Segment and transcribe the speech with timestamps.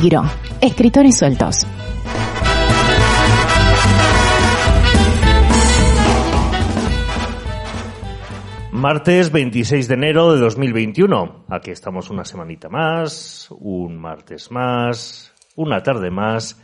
[0.00, 0.22] Peligro.
[0.62, 1.66] Escritores sueltos.
[8.72, 11.44] Martes 26 de enero de 2021.
[11.50, 16.58] Aquí estamos una semanita más, un martes más, una tarde más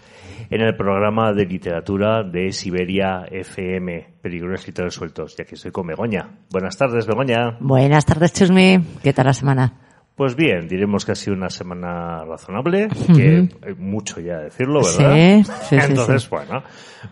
[0.49, 5.35] en el programa de literatura de Siberia FM, Peligro Escritores Sueltos.
[5.39, 6.39] Y aquí estoy con Begoña.
[6.51, 7.59] Buenas tardes, Begoña.
[7.61, 8.79] Buenas tardes, Chusmi.
[9.03, 9.87] ¿Qué tal la semana?
[10.17, 15.45] Pues bien, diremos que ha sido una semana razonable, que hay mucho ya decirlo, ¿verdad?
[15.45, 16.29] Sí, sí, Entonces, sí.
[16.31, 16.63] bueno,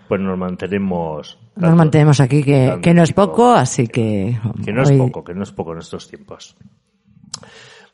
[0.09, 1.39] pues nos mantenemos...
[1.57, 4.39] Nos mantenemos aquí, que, que no es poco, así que...
[4.65, 6.57] Que no es poco, que no es poco en estos tiempos.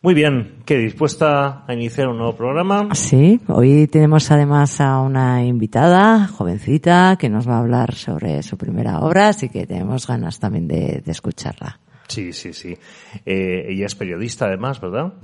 [0.01, 2.95] Muy bien, ¿qué dispuesta a iniciar un nuevo programa?
[2.95, 8.57] Sí, hoy tenemos además a una invitada, jovencita, que nos va a hablar sobre su
[8.57, 11.81] primera obra, así que tenemos ganas también de, de escucharla.
[12.11, 12.77] Sí, sí, sí.
[13.25, 15.15] Eh, ella es periodista además, ¿verdad?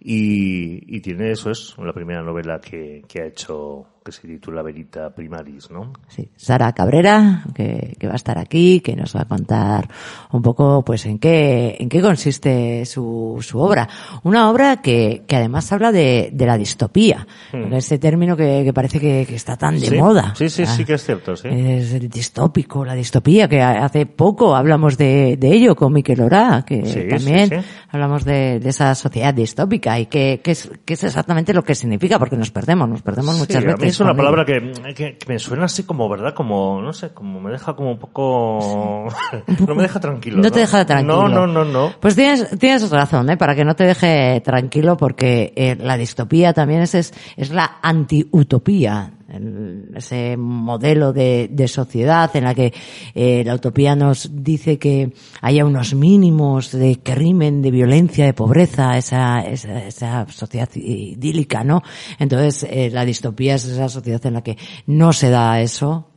[0.00, 4.62] Y, y tiene, eso es, la primera novela que, que ha hecho, que se titula
[4.62, 5.92] Verita Primaris, ¿no?
[6.08, 9.88] Sí, Sara Cabrera, que, que va a estar aquí, que nos va a contar
[10.32, 13.88] un poco, pues, en qué, en qué consiste su, su obra.
[14.24, 18.98] Una obra que, que además habla de, de la distopía, ese término que, que parece
[18.98, 19.90] que, que está tan de Hmm.
[19.92, 20.34] Sí, moda.
[20.36, 21.48] sí, sí, Ah, sí que es cierto, sí.
[21.50, 26.64] Es el distópico, la distopía, que hace poco hablamos de, de ello con Miquel Orá,
[26.66, 27.56] que Sí, también sí,
[27.90, 31.74] hablamos de, de esa sociedad distópica y que, que es, que es exactamente lo que
[31.74, 33.91] significa, porque nos perdemos, nos perdemos muchas veces.
[33.92, 34.72] Es una palabra ello.
[34.84, 36.34] que, que, que me suena así como, ¿verdad?
[36.34, 39.08] Como, no sé, como me deja como un poco...
[39.66, 40.38] no me deja tranquilo.
[40.38, 41.28] No te deja tranquilo.
[41.28, 41.92] No, no, no, no.
[42.00, 43.36] Pues tienes, tienes razón, ¿eh?
[43.36, 47.78] para que no te deje tranquilo, porque eh, la distopía también es, es, es la
[47.82, 49.12] anti-utopía.
[49.32, 52.72] El- ese modelo de, sociedad en la que
[53.14, 58.98] eh, la utopía nos dice que haya unos mínimos de crimen, de violencia, de pobreza,
[58.98, 61.82] esa, esa, esa sociedad idílica, ¿no?
[62.18, 66.11] Entonces, eh, la distopía es esa sociedad en la que no se da eso,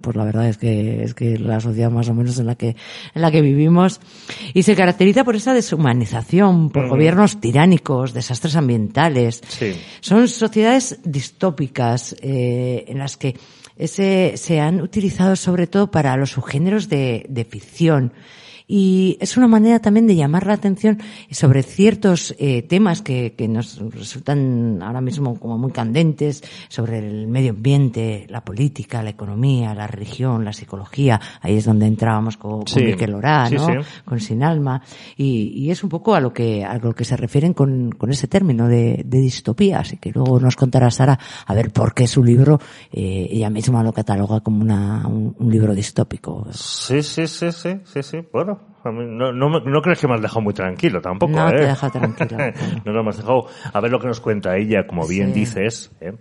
[0.00, 2.76] pues la verdad es que es que la sociedad más o menos en la que
[3.14, 4.00] en la que vivimos
[4.54, 9.42] y se caracteriza por esa deshumanización, por gobiernos tiránicos, desastres ambientales.
[9.48, 9.74] Sí.
[10.00, 13.36] Son sociedades distópicas eh, en las que
[13.76, 18.12] ese, se han utilizado sobre todo para los subgéneros de, de ficción.
[18.70, 20.98] Y es una manera también de llamar la atención
[21.30, 27.26] sobre ciertos eh, temas que, que nos resultan ahora mismo como muy candentes, sobre el
[27.28, 31.18] medio ambiente, la política, la economía, la religión, la psicología.
[31.40, 32.74] Ahí es donde entrábamos con, Sí.
[32.74, 33.66] con Miquel Orá, Sí, ¿no?
[33.66, 33.72] sí.
[34.04, 34.82] Con Sin Alma.
[35.16, 38.10] Y, y es un poco a lo que, a lo que se refieren con, con
[38.10, 39.78] ese término de, de distopía.
[39.80, 42.60] Así que luego nos contará Sara a ver por qué su libro,
[42.92, 46.46] eh, ella misma lo cataloga como una, un, un libro distópico.
[46.52, 48.18] Sí, sí, sí, sí, sí, sí.
[48.30, 48.57] Bueno,
[48.92, 51.56] no, no, no crees que me has dejado muy tranquilo tampoco, No, ¿eh?
[51.56, 52.36] te deja tranquilo.
[52.84, 53.46] no, me has dejado.
[53.72, 55.40] A ver lo que nos cuenta ella, como bien Sí.
[55.40, 56.12] dices, ¿eh?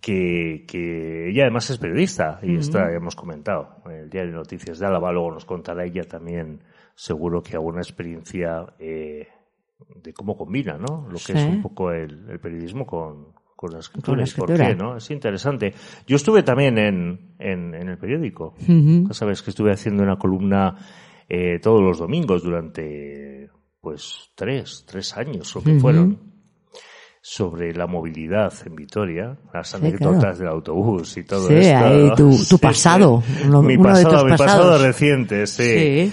[0.00, 4.36] que, que ella además es periodista y está, ya hemos comentado, en el diario de
[4.38, 6.60] Noticias de Álava, luego nos contará ella también,
[6.94, 9.26] seguro que alguna experiencia eh,
[9.96, 11.06] de cómo combina, ¿no?
[11.08, 11.32] Lo que Sí.
[11.32, 14.18] es un poco el, el periodismo con, con la escritura.
[14.18, 14.68] la y ¿Por escritura.
[14.68, 14.96] qué, no?
[14.96, 15.74] Es interesante.
[16.06, 18.54] Yo estuve también en, en, en el periódico.
[18.60, 19.08] Ujú.
[19.08, 20.76] Ya sabes que estuve haciendo una columna
[21.28, 23.50] eh, todos los domingos durante,
[23.80, 26.18] pues, tres, tres años o que fueron,
[27.20, 30.36] sobre la movilidad en Vitoria, las Sí, anécdotas claro.
[30.38, 31.84] del autobús y todo Sí, esto.
[31.84, 33.42] ahí tu- pasado, sí.
[33.46, 35.64] uno- mi uno de pasado, tus mi pasado reciente, sí.
[35.64, 36.12] Sí.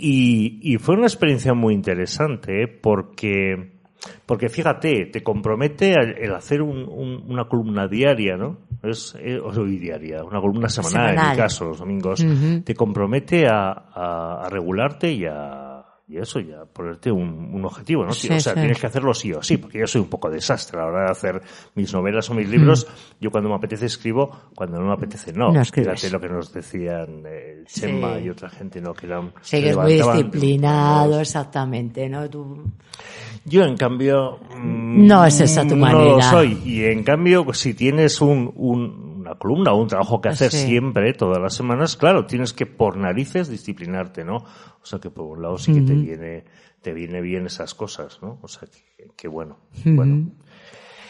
[0.00, 3.77] Y, y fue una experiencia muy interesante porque,
[4.26, 8.58] porque fíjate, te compromete el, hacer un- un- una columna diaria, ¿no?
[8.82, 12.24] Es, eh, o sea, diaria, una columna semanal, en mi caso, los domingos.
[12.64, 15.67] Te compromete a, a- a regularte y a,
[16.10, 18.12] y eso, ya ponerte un, un objetivo, ¿no?
[18.12, 18.60] Sí, o sea, sí.
[18.60, 21.04] tienes que hacerlo sí o sí, porque yo soy un poco desastre a la hora
[21.04, 21.42] de hacer
[21.74, 22.86] mis novelas o mis libros.
[23.20, 25.52] Yo cuando me apetece escribo, cuando no me apetece no.
[25.52, 25.62] No.
[25.64, 28.24] Fíjate lo que nos decían eh, Chema Sí.
[28.24, 28.94] y otra gente, ¿no?
[28.94, 32.28] Que eran, Sí, que es muy disciplinado, exactamente, ¿no?
[32.30, 32.64] Tú...
[33.44, 34.38] Yo, en cambio...
[34.56, 36.30] mm, No es esa tu No lo manera.
[36.30, 36.58] soy.
[36.64, 40.50] Y en cambio, pues, si tienes un, un- una columna o un trabajo que hacer
[40.50, 40.66] Sí.
[40.66, 44.36] siempre, todas las semanas, claro, tienes que por narices disciplinarte, ¿no?
[44.36, 46.44] O sea que por un lado sí que te viene
[46.80, 48.38] te viene bien esas cosas, ¿no?
[48.40, 49.58] O sea que, que bueno.
[49.84, 50.30] Bueno.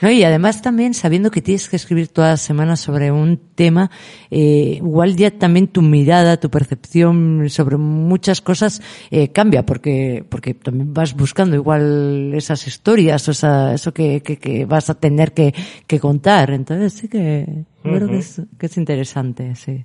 [0.01, 3.91] No, y además también sabiendo que tienes que escribir todas las semanas sobre un tema,
[4.31, 8.81] eh, igual ya también tu mirada, tu percepción sobre muchas cosas
[9.11, 14.39] eh, cambia, porque porque también vas buscando igual esas historias o esa, eso que, que,
[14.39, 15.53] que vas a tener que,
[15.87, 16.51] que contar.
[16.51, 19.85] Entonces sí que yo creo que es, que es interesante, sí.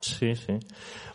[0.00, 0.58] Sí, sí.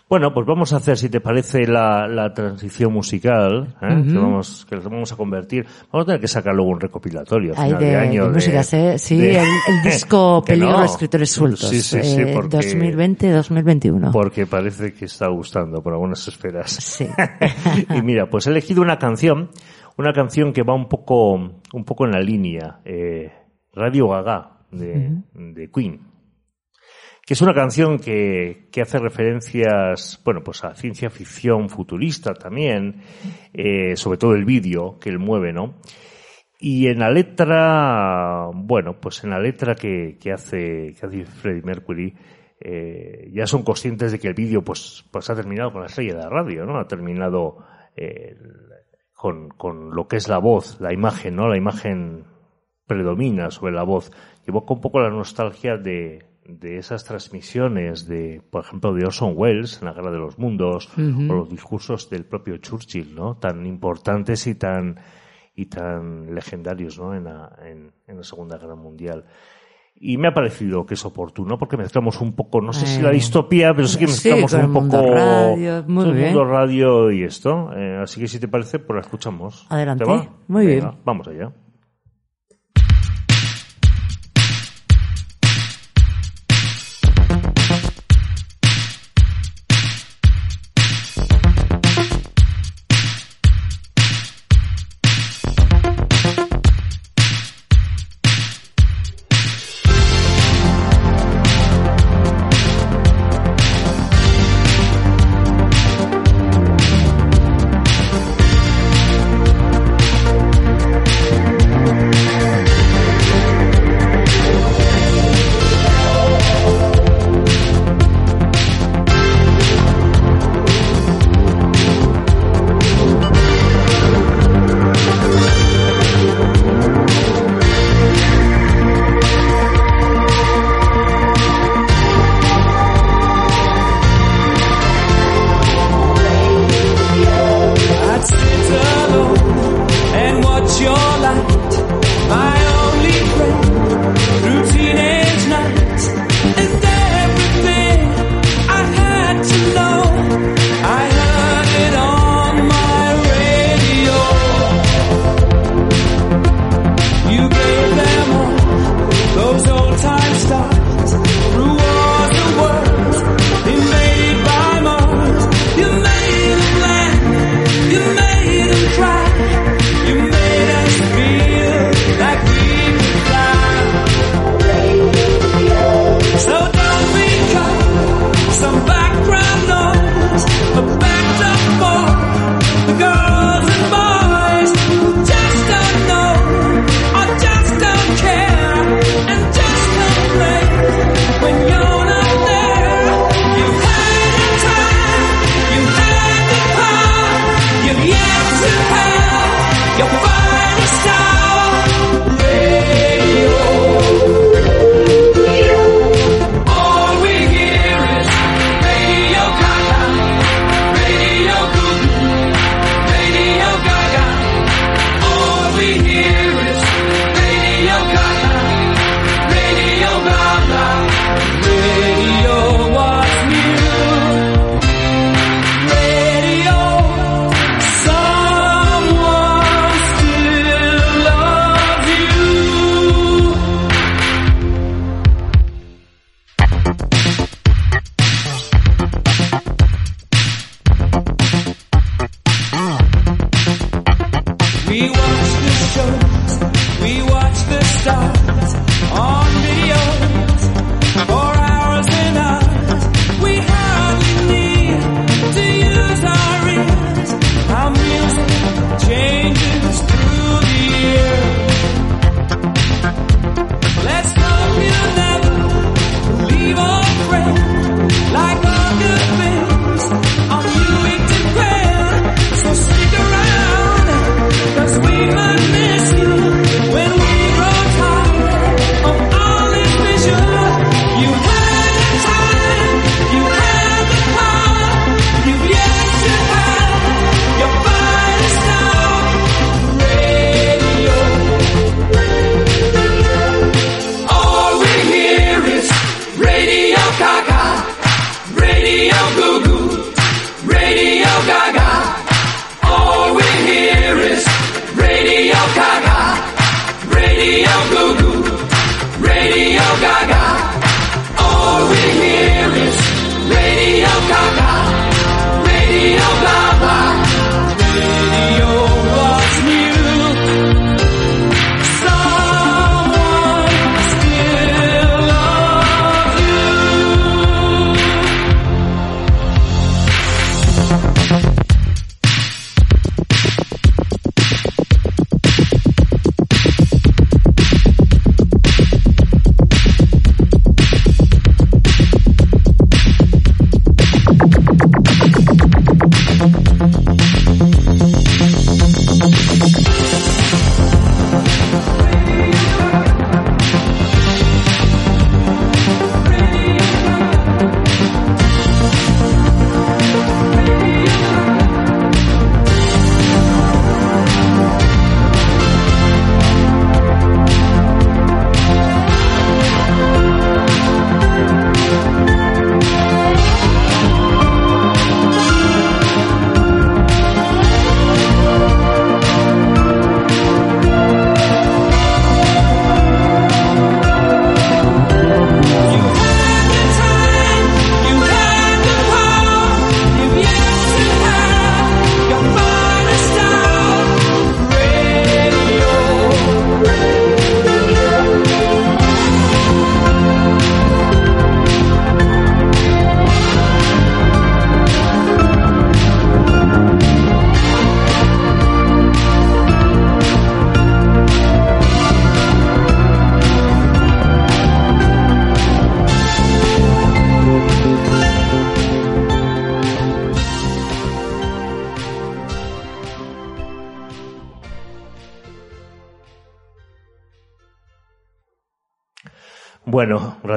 [0.09, 4.03] Bueno, pues vamos a hacer, si te parece, la, la transición musical, ¿eh?
[4.07, 5.65] que, vamos, que vamos a convertir.
[5.91, 8.27] Vamos a tener que sacar luego un recopilatorio a Hay final de, de, año.
[8.27, 8.97] de músicas, ¿eh?
[8.97, 10.79] Sí, el, el disco Peligro no.
[10.79, 11.67] de Escritores Sueltos.
[11.69, 14.11] Sí, sí, sí, eh, porque- 2020-2021.
[14.13, 16.71] Porque parece que está gustando por algunas esferas.
[16.71, 17.05] Sí.
[17.95, 19.49] y mira, pues he elegido una canción,
[19.97, 23.31] una canción que va un poco, un poco en la línea, eh,
[23.73, 25.99] Radio Gaga de, de Queen.
[27.27, 33.01] Que es una canción que, que hace referencias, bueno, pues a ciencia ficción futurista también,
[33.53, 35.75] eh, sobre todo el vídeo que él mueve, ¿no?
[36.57, 42.15] Y en la letra, bueno, pues en la letra que, que hace, que Freddie Mercury,
[42.61, 46.15] eh, ya son conscientes de que el vídeo pues, pues ha terminado con la estrella
[46.15, 46.79] de la radio, ¿no?
[46.79, 47.57] Ha terminado
[47.97, 48.37] eh,
[49.13, 51.49] con, con lo que es la voz, la imagen, ¿no?
[51.49, 52.23] La imagen
[52.85, 54.13] predomina sobre la voz.
[54.47, 59.79] Evoca un poco la nostalgia de, de esas transmisiones de, por ejemplo, de Orson Welles
[59.81, 63.35] en la Guerra de los Mundos, o los discursos del propio Churchill, ¿no?
[63.35, 64.95] Tan importantes y tan,
[65.55, 67.13] y tan legendarios, ¿no?
[67.13, 69.25] En la, en, en la Segunda Guerra Mundial.
[69.99, 73.09] Y me ha parecido que es oportuno porque mezclamos un poco, no sé si la
[73.09, 77.11] Eh, distopía, pero sí que mezclamos un poco mundo radio, muy todo el mundo radio
[77.11, 77.71] y esto.
[77.75, 79.65] Eh, así que si te parece, pues la escuchamos.
[79.69, 80.05] Adelante.
[80.05, 80.29] ¿Te va?
[80.47, 81.01] Muy Venga, bien.
[81.03, 81.51] Vamos allá.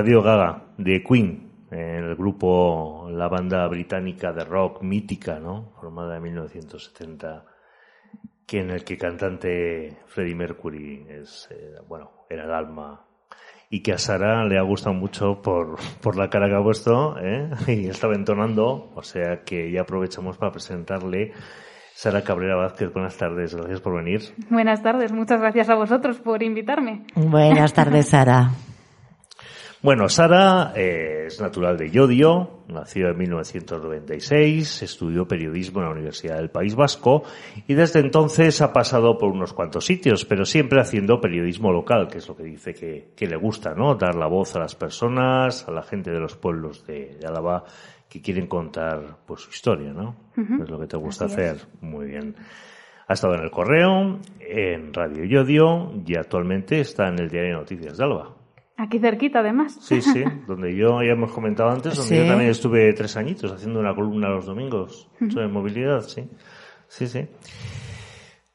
[0.01, 5.73] Radio Gaga, de Queen, el grupo, la banda británica de rock mítica, ¿no?
[5.79, 7.45] Formada en 1970,
[8.47, 13.05] que en el que cantante Freddie Mercury es, eh, bueno, era el alma.
[13.69, 17.19] Y que a Sara le ha gustado mucho por, por la cara que ha puesto,
[17.19, 17.51] ¿eh?
[17.69, 21.35] Y estaba entonando, o sea que ya aprovechamos para presentarle
[21.93, 22.91] Sara Cabrera Vázquez.
[22.95, 24.23] Buenas tardes, gracias por venir.
[24.49, 27.05] Buenas tardes, muchas gracias a vosotros por invitarme.
[27.15, 28.49] Buenas tardes, Sara.
[29.83, 36.37] Bueno, Sara eh, es natural de Llodio, nació en 1996, estudió periodismo en la Universidad
[36.37, 37.23] del País Vasco
[37.67, 42.19] y desde entonces ha pasado por unos cuantos sitios, pero siempre haciendo periodismo local, que
[42.19, 43.95] es lo que dice que, que le gusta, ¿no?
[43.95, 47.65] Dar la voz a las personas, a la gente de los pueblos de, de Álava
[48.07, 50.15] que quieren contar pues su historia, ¿no?
[50.63, 51.57] Es lo que te gusta Así hacer.
[51.57, 51.69] es.
[51.81, 52.35] Muy bien.
[53.09, 57.57] Ha estado en el Correo, en Radio Llodio y actualmente está en el Diario de
[57.61, 58.40] Noticias de Álava.
[58.83, 59.77] Aquí cerquita, además.
[59.81, 62.23] Sí, sí, donde yo ya hemos comentado antes, donde Sí.
[62.23, 66.29] yo también estuve tres añitos haciendo una columna los domingos sobre movilidad, sí.
[66.89, 67.27] Sí, sí.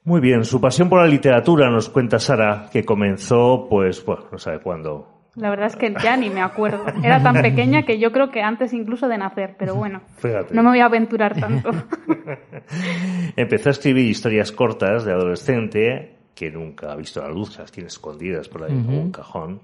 [0.04, 4.38] Muy bien, su pasión por la literatura nos cuenta Sara, que comenzó, pues, bueno, no
[4.38, 5.12] sabe cuándo.
[5.36, 6.86] La verdad es que ya ni me acuerdo.
[7.04, 10.54] Era tan pequeña que yo creo que antes incluso de nacer, pero bueno, Fíjate.
[10.54, 11.70] no me voy a aventurar tanto.
[13.36, 17.88] Empezó a escribir historias cortas de adolescente que nunca ha visto la luz, las tiene
[17.88, 19.62] escondidas por ahí en un cajón.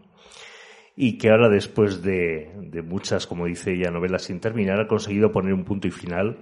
[0.96, 5.32] Y que ahora, después de, de muchas, como dice ella, novelas sin terminar, ha conseguido
[5.32, 6.38] poner un punto y final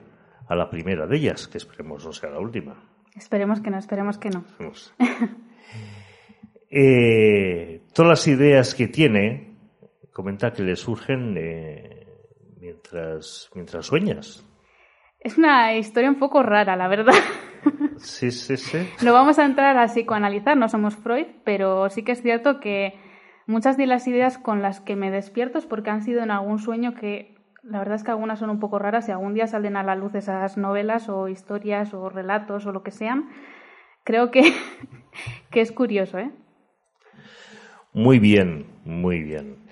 [0.48, 2.76] a la primera de ellas, que esperemos no sea la última.
[3.16, 4.44] esperemos que no, esperemos que no.
[6.72, 9.58] Eh, todas las ideas que tiene,
[10.14, 12.06] comenta que le surgen eh,
[12.60, 14.46] mientras, mientras sueñas.
[15.20, 17.14] Es una historia un poco rara, la verdad.
[17.98, 18.78] Sí, sí, sí.
[19.04, 22.94] No vamos a entrar a psicoanalizar, no somos Freud, pero sí que es cierto que
[23.50, 26.60] muchas de las ideas con las que me despierto es porque han sido en algún
[26.60, 29.76] sueño que la verdad es que algunas son un poco raras y algún día salen
[29.76, 33.30] a la luz esas novelas o historias o relatos o lo que sean.
[34.04, 34.44] Creo que,
[35.52, 36.32] que es curioso, ¿eh?
[37.92, 39.66] Muy bien, muy bien.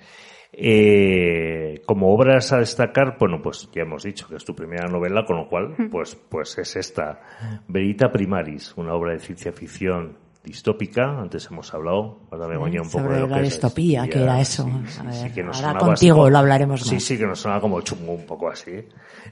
[0.52, 5.24] Eh, como obras a destacar, bueno, pues ya hemos dicho que es tu primera novela,
[5.24, 7.20] con lo cual, pues, pues es esta,
[7.68, 11.18] Verita Primaris, una obra de ciencia ficción distópica.
[11.20, 14.22] Antes hemos hablado, ahora me Begoña, un poco Sobre de lo la que distopía, que
[14.22, 14.64] era eso.
[14.64, 17.04] Sí, A sí, ver, sí, que nos ahora contigo así- lo hablaremos Sí, más.
[17.04, 18.72] sí, que nos sonaba como chungo, un poco así.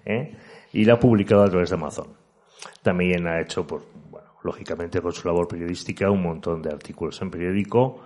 [0.05, 0.37] ¿eh?
[0.73, 2.09] Y la ha publicado a través de Amazon.
[2.83, 7.31] También ha hecho, pues, bueno, lógicamente con su labor periodística, un montón de artículos en
[7.31, 8.01] periódico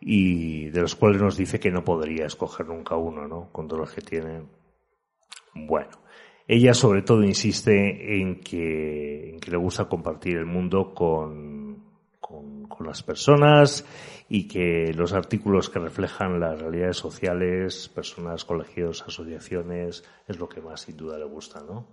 [0.00, 3.48] y de los cuales nos dice que no podría escoger nunca uno, ¿no?
[3.52, 4.42] Con todos los que tiene.
[5.54, 5.88] Bueno,
[6.46, 11.55] ella sobre todo insiste en que, en que le gusta compartir el mundo con,
[12.76, 13.84] con, las personas
[14.28, 20.60] y que los artículos que reflejan las realidades sociales, personas, colegios, asociaciones, es lo que
[20.60, 21.86] más sin duda le gusta, ¿no?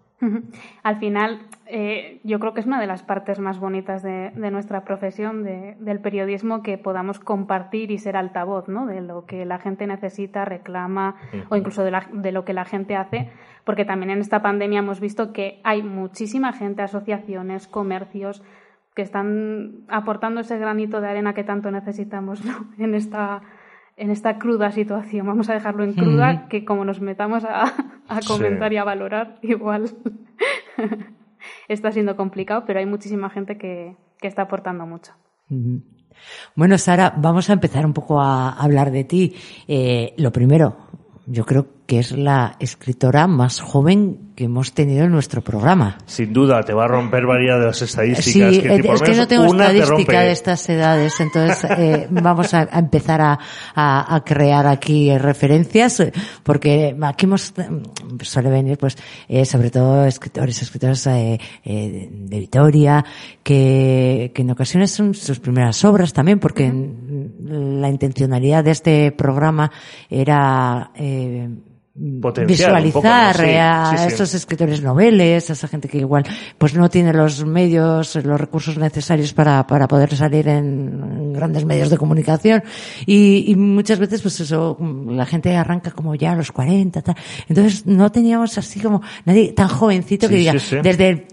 [0.84, 4.52] Al final, eh, yo creo que es una de las partes más bonitas de, de
[4.52, 8.86] nuestra profesión, de- del periodismo, que podamos compartir y ser altavoz ¿no?
[8.86, 11.16] de lo que la gente necesita, reclama
[11.50, 13.32] o incluso de, la- de lo que la gente hace,
[13.66, 18.42] porque también en esta pandemia hemos visto que hay muchísima gente, asociaciones, comercios,
[18.96, 22.68] que están aportando ese granito de arena que tanto necesitamos ¿no?
[22.78, 23.42] en esta
[23.96, 25.28] en esta cruda situación.
[25.28, 27.66] Vamos a dejarlo en cruda, que como nos metamos a,
[28.08, 28.28] a Sí.
[28.28, 29.92] comentar y a valorar, igual
[31.68, 35.14] está siendo complicado, pero hay muchísima gente que, que está aportando mucho.
[36.56, 39.36] Bueno, Sara, vamos a empezar un poco a hablar de ti.
[39.68, 40.78] Eh, lo primero,
[41.28, 45.98] yo creo que es la escritora más joven que hemos tenido en nuestro programa.
[46.06, 48.56] Sin duda, te va a romper varias de las estadísticas.
[48.56, 52.54] Sí, que, es lo que no tengo te estadística de estas edades, entonces eh, vamos
[52.54, 53.38] a, a empezar a,
[53.76, 56.04] a- a crear aquí referencias,
[56.44, 57.54] porque aquí hemos,
[58.22, 58.98] suele venir pues
[59.28, 63.06] eh, sobre todo escritores, escritoras eh, de Vitoria,
[63.44, 66.72] que, que en ocasiones son sus primeras obras también, porque
[67.44, 69.72] la intencionalidad de este programa
[70.10, 71.50] era eh,
[71.96, 73.14] Potenciar un poco, ¿no?
[73.14, 74.08] visualizar Sí, a sí, sí.
[74.08, 76.24] estos escritores noveles, a esa gente que igual
[76.58, 81.92] pues no tiene los medios, los recursos necesarios para, para poder salir en, grandes medios
[81.92, 82.64] de comunicación
[83.06, 84.76] y, y muchas veces pues eso,
[85.08, 87.16] la gente arranca como ya a los 40, tal.
[87.48, 91.28] entonces no teníamos así como nadie tan jovencito que diga, desde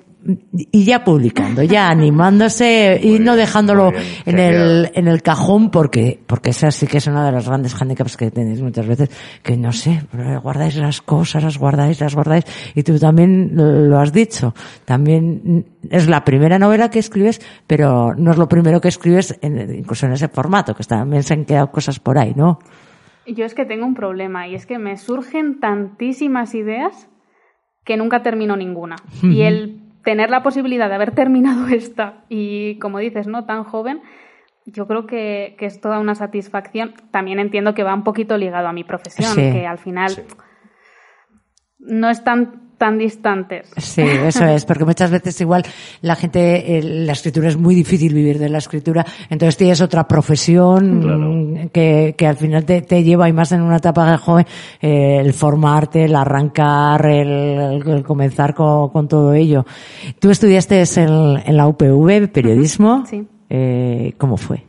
[0.55, 6.21] y ya publicando, ya animándose y no dejándolo bien, en el, en el cajón porque,
[6.27, 9.11] porque esa sí que es una de los grandes handicaps que tenéis muchas veces,
[9.43, 10.03] que no sé,
[10.43, 14.55] guardáis las cosas, las guardáis, las guardáis, y tú también lo has dicho,
[14.85, 19.75] también es la primera novela que escribes, pero no es lo primero que escribes, en-
[19.75, 22.59] incluso en ese formato, que también se han quedado cosas por ahí, ¿no?
[23.27, 27.09] Yo es que tengo un problema y es que me surgen tantísimas ideas
[27.85, 28.97] que nunca termino ninguna.
[29.23, 34.01] Y el tener la posibilidad de haber terminado esta y, como dices, no tan joven,
[34.67, 36.95] yo creo que, que es toda una satisfacción.
[37.11, 39.41] También entiendo que va un poquito ligado a mi profesión, Sí.
[39.53, 40.23] que al final Sí.
[41.79, 43.71] no están tan distantes.
[43.77, 45.63] Sí, eso es, porque muchas veces igual
[46.01, 50.09] la gente, eh, la escritura es muy difícil vivir de la escritura, entonces tienes otra
[50.09, 51.71] profesión Claro.
[51.73, 54.47] que, que al final te, te lleva, y más en una etapa de joven,
[54.81, 59.65] eh, el formarte, el arrancar, el, el comenzar con, con todo ello.
[60.19, 63.05] Tú estudiaste en, en la UPV, periodismo.
[63.07, 63.27] Sí.
[63.49, 64.63] Eh, ¿Cómo fue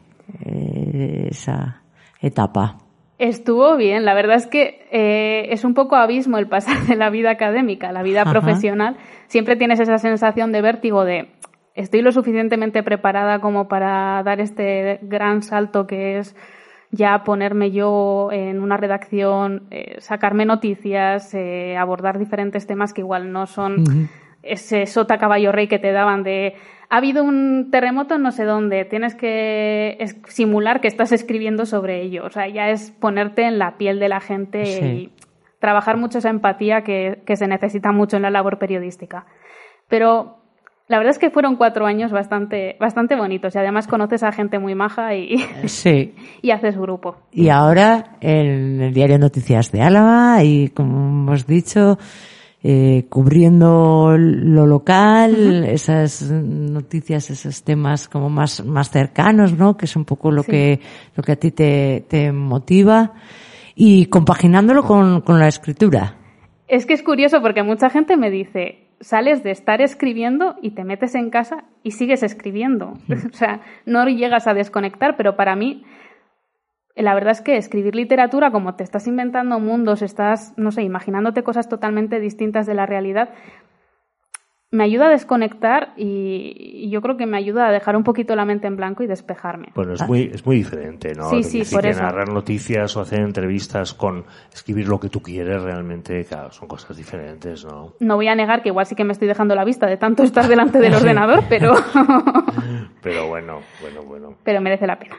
[0.43, 1.81] eh, esa
[2.19, 2.77] etapa?
[3.21, 7.11] Estuvo bien, la verdad es que eh, es un poco abismo el pasar de la
[7.11, 8.31] vida académica a la vida Ajá.
[8.31, 8.97] profesional.
[9.27, 11.27] Siempre tienes esa sensación de vértigo de
[11.75, 16.35] estoy lo suficientemente preparada como para dar este gran salto que es
[16.89, 23.31] ya ponerme yo en una redacción, eh, sacarme noticias, eh, abordar diferentes temas que igual
[23.31, 24.09] no son
[24.43, 26.55] ese sota caballo rey que te daban de
[26.89, 32.01] ha habido un terremoto en no sé dónde, tienes que simular que estás escribiendo sobre
[32.01, 32.25] ello.
[32.25, 34.85] O sea, ya es ponerte en la piel de la gente Sí.
[34.85, 35.11] y
[35.59, 39.25] trabajar mucho esa empatía que, que se necesita mucho en la labor periodística.
[39.87, 40.37] Pero
[40.87, 44.59] la verdad es que fueron cuatro años bastante, bastante bonitos y además conoces a gente
[44.59, 46.13] muy maja y, Sí.
[46.41, 47.15] y haces grupo.
[47.31, 51.97] Y ahora en el diario Noticias de Álava y como hemos dicho,
[52.63, 59.77] eh, cubriendo lo local, esas noticias, esos temas como más, más cercanos, ¿no?
[59.77, 60.51] Que es un poco lo Sí.
[60.51, 60.79] que,
[61.15, 63.13] lo que a ti te, te motiva
[63.75, 66.17] y compaginándolo con, con la escritura.
[66.67, 70.83] Es que es curioso porque mucha gente me dice, sales de estar escribiendo y te
[70.83, 72.93] metes en casa y sigues escribiendo.
[73.33, 75.83] o sea, no llegas a desconectar, pero para mí,
[76.95, 81.43] la verdad es que escribir literatura, como te estás inventando mundos, estás, no sé, imaginándote
[81.43, 83.29] cosas totalmente distintas de la realidad,
[84.73, 86.53] me ayuda a desconectar y,
[86.85, 89.07] y yo creo que me ayuda a dejar un poquito la mente en blanco y
[89.07, 89.67] despejarme.
[89.75, 91.29] Bueno, es muy, es muy diferente, ¿no?
[91.29, 92.01] Sí, sí, sí por que eso.
[92.01, 96.95] narrar noticias o hacer entrevistas con escribir lo que tú quieres realmente, claro, son cosas
[96.95, 97.95] diferentes, ¿no?
[97.99, 100.23] No voy a negar que igual sí que me estoy dejando la vista de tanto
[100.23, 101.73] estar delante del ordenador, pero,
[103.03, 104.35] Pero bueno, bueno, bueno.
[104.43, 105.17] pero merece la pena.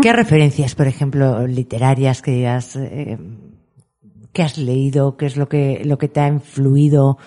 [0.00, 3.18] ¿Qué referencias, por ejemplo, literarias que digas, eh,
[4.32, 7.18] que has leído, qué es lo que, lo que te ha influido?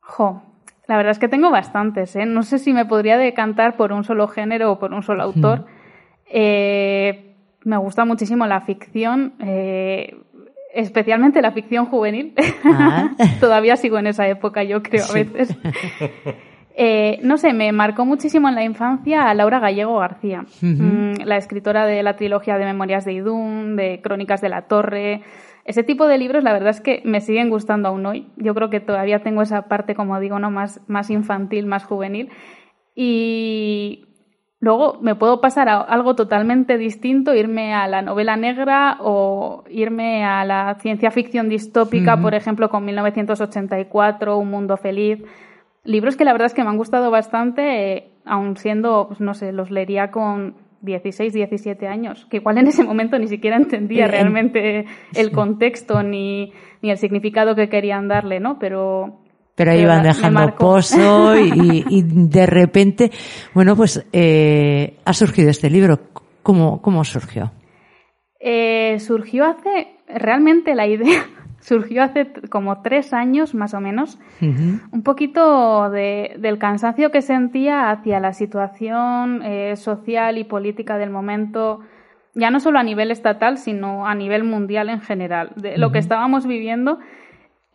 [0.00, 0.42] Jo,
[0.86, 2.26] la verdad es que tengo bastantes, ¿eh?
[2.26, 5.66] No sé si me podría decantar por un solo género o por un solo autor.
[6.26, 10.16] Eh, me gusta muchísimo la ficción, eh,
[10.74, 12.34] especialmente la ficción juvenil.
[12.64, 13.10] Ah.
[13.40, 15.56] Todavía sigo en esa época, yo creo, a veces.
[16.76, 21.36] Eh, no sé, me marcó muchísimo en la infancia a Laura Gallego García, mm, la
[21.36, 25.22] escritora de la trilogía de Memorias de Idún, de Crónicas de la Torre.
[25.64, 28.28] Ese tipo de libros, la verdad es que me siguen gustando aún hoy.
[28.36, 32.28] Yo creo que todavía tengo esa parte, como digo, no más, más infantil, más juvenil.
[32.94, 34.06] Y
[34.60, 40.24] luego me puedo pasar a algo totalmente distinto, irme a la novela negra o irme
[40.24, 45.24] a la ciencia ficción distópica, por ejemplo, con 1984, Un mundo feliz.
[45.82, 49.34] Libros que la verdad es que me han gustado bastante, eh, aun siendo, pues, no
[49.34, 54.04] sé, los leería con 16, 17 años, que igual en ese momento ni siquiera entendía
[54.04, 58.58] Eh, en- realmente el contexto ni, ni el significado que querían darle, ¿no?
[58.58, 59.20] Pero...
[59.56, 63.10] Pero ahí me dejando pozo y, y de repente,
[63.54, 66.00] bueno, pues eh, ha surgido este libro.
[66.42, 67.52] ¿Cómo, cómo surgió?
[68.40, 71.22] Eh, surgió hace, realmente la idea
[71.64, 74.18] surgió hace como tres años más o menos,
[74.92, 81.08] un poquito de- del cansancio que sentía hacia la situación eh, social y política del
[81.08, 81.80] momento,
[82.34, 85.98] ya no solo a nivel estatal, sino a nivel mundial en general, de lo que
[86.00, 86.98] estábamos viviendo.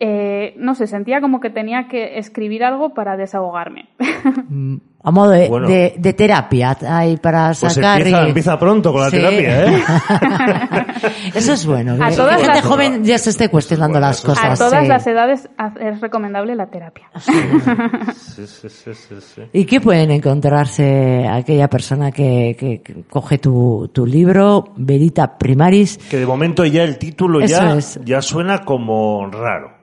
[0.02, 3.88] eh, no sé, sentía como que tenía que escribir algo para desahogarme.
[4.50, 5.66] Mm, A modo de, Bueno.
[5.66, 8.00] de- de terapia, ahí para Pues sacar.
[8.00, 9.16] empieza, y- empieza pronto con la Sí.
[9.16, 9.82] terapia, ¿eh?
[11.34, 11.94] Eso es bueno.
[12.04, 14.60] A que todas la gente las- joven ya se esté cuestionando Bueno, las cosas.
[14.60, 14.88] a todas sí.
[14.88, 15.48] las edades
[15.80, 17.08] es recomendable la terapia.
[17.18, 19.42] Sí, sí, sí, sí, sí.
[19.54, 25.96] ¿Y qué pueden encontrarse aquella persona que, que- que coge tu, tu libro, Verita Primaris?
[26.10, 27.98] Que de momento ya el título Eso ya, es.
[28.04, 29.79] ya suena como raro.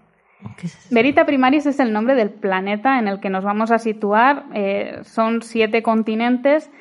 [0.92, 4.46] Verita Primaris es el nombre del planeta en el que nos vamos a situar.
[4.54, 6.72] Eh, son siete continentes,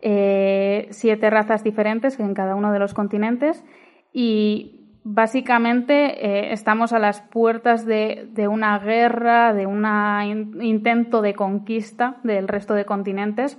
[0.00, 3.64] eh, siete razas diferentes en cada uno de los continentes.
[4.12, 9.84] Y básicamente eh, estamos a las puertas de, de una guerra, de un
[10.60, 13.58] intento de conquista del resto de continentes.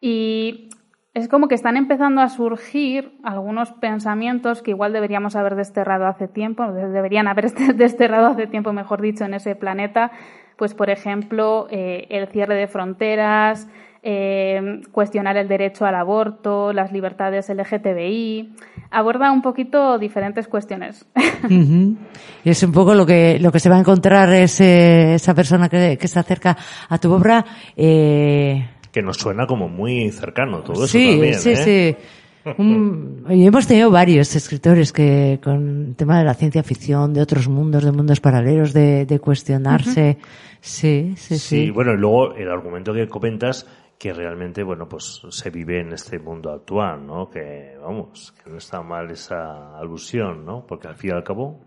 [0.00, 0.70] Y
[1.12, 6.28] es como que están empezando a surgir algunos pensamientos que igual deberíamos haber desterrado hace
[6.28, 10.12] tiempo, deberían haber desterrado hace tiempo, mejor dicho, en ese planeta.
[10.56, 13.66] Pues, por ejemplo, eh, el cierre de fronteras,
[14.02, 18.54] eh, cuestionar el derecho al aborto, las libertades LGTBI.
[18.90, 21.06] Aborda un poquito diferentes cuestiones.
[22.42, 25.68] Y es un poco lo que, lo que se va a encontrar ese, esa persona
[25.68, 26.56] que, que se acerca
[26.88, 27.44] a tu obra.
[27.76, 31.96] Eh, Que nos suena como muy cercano todo eso sí, también, sí, ¿eh?
[31.96, 32.50] sí.
[32.58, 37.20] Un- y hemos tenido varios escritores que con el tema de la ciencia ficción, de
[37.20, 40.16] otros mundos, de mundos paralelos, de, de cuestionarse.
[40.60, 41.64] Sí, sí, sí.
[41.66, 43.66] Sí, bueno, y luego el argumento que comentas
[43.98, 47.28] que realmente, bueno, pues se vive en este mundo actual, ¿no?
[47.28, 50.64] Que, vamos, que no está mal esa alusión, ¿no?
[50.66, 51.60] Porque al fin y al cabo,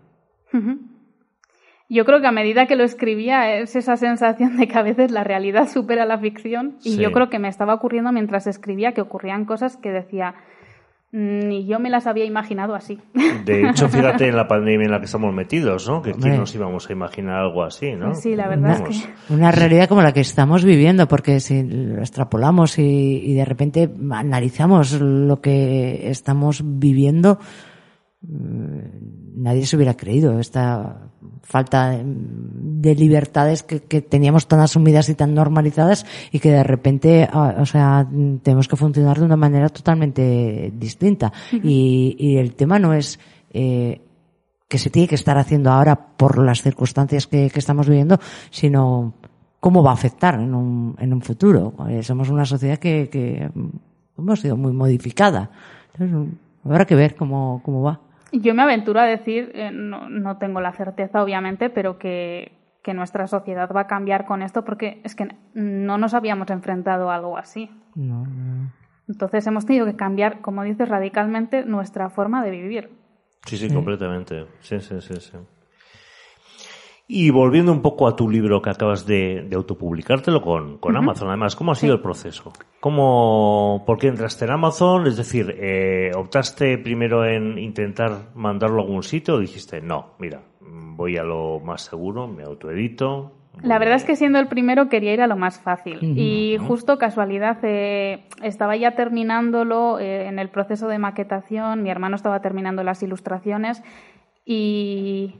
[1.90, 5.10] Yo creo que a medida que lo escribía es esa sensación de que a veces
[5.10, 6.96] la realidad supera la ficción y Sí.
[6.98, 10.34] yo creo que me estaba ocurriendo mientras escribía que ocurrían cosas que decía
[11.12, 12.98] "Mm, ni yo me las había imaginado así.
[13.44, 16.00] de hecho, fíjate en la pandemia en la que estamos metidos, ¿no?
[16.02, 18.14] Que quién nos íbamos a imaginar algo así, ¿no?
[18.14, 22.00] Sí, la verdad es que Una realidad como la que estamos viviendo, porque si lo
[22.00, 27.38] extrapolamos y, y de repente analizamos lo que estamos viviendo,
[28.22, 31.10] mm, nadie se hubiera creído esta
[31.44, 36.64] falta de- de libertades que, que teníamos tan asumidas y tan normalizadas y que de
[36.64, 38.06] repente, ah, o sea,
[38.42, 41.32] tenemos que funcionar de una manera totalmente distinta.
[41.52, 43.18] y, y el tema no es
[43.52, 44.00] eh,
[44.68, 48.18] que se tiene que estar haciendo ahora por las circunstancias que, que estamos viviendo,
[48.50, 49.14] sino
[49.60, 51.74] cómo va a afectar en un, en un futuro.
[51.88, 53.48] Eh, somos una sociedad que, que
[54.18, 55.50] hemos sido muy modificada.
[55.98, 58.00] Entonces, habrá que ver cómo, cómo va.
[58.40, 62.94] Yo me aventuro a decir, eh, no, no tengo la certeza obviamente, pero que, que
[62.94, 67.16] nuestra sociedad va a cambiar con esto porque es que no nos habíamos enfrentado a
[67.16, 67.70] algo así.
[67.94, 68.72] No, no.
[69.08, 72.90] Entonces hemos tenido que cambiar, como dices, radicalmente nuestra forma de vivir.
[73.46, 74.46] Sí, sí, completamente.
[74.60, 75.36] Sí, sí, sí, sí.
[77.06, 81.28] Y volviendo un poco a tu libro que acabas de, de autopublicártelo con, con Amazon,
[81.28, 82.50] además, ¿cómo ha sido el proceso?
[82.80, 85.06] ¿Cómo, ¿Por qué entraste en Amazon?
[85.06, 90.40] Es decir, eh, ¿optaste primero en intentar mandarlo a algún sitio o dijiste, no, mira,
[90.60, 93.32] voy a lo más seguro, me autoedito?
[93.62, 95.98] La verdad es que siendo el primero quería ir a lo más fácil.
[96.02, 102.16] Y justo casualidad, eh, estaba ya terminándolo eh, en el proceso de maquetación, mi hermano
[102.16, 103.82] estaba terminando las ilustraciones
[104.44, 105.34] y,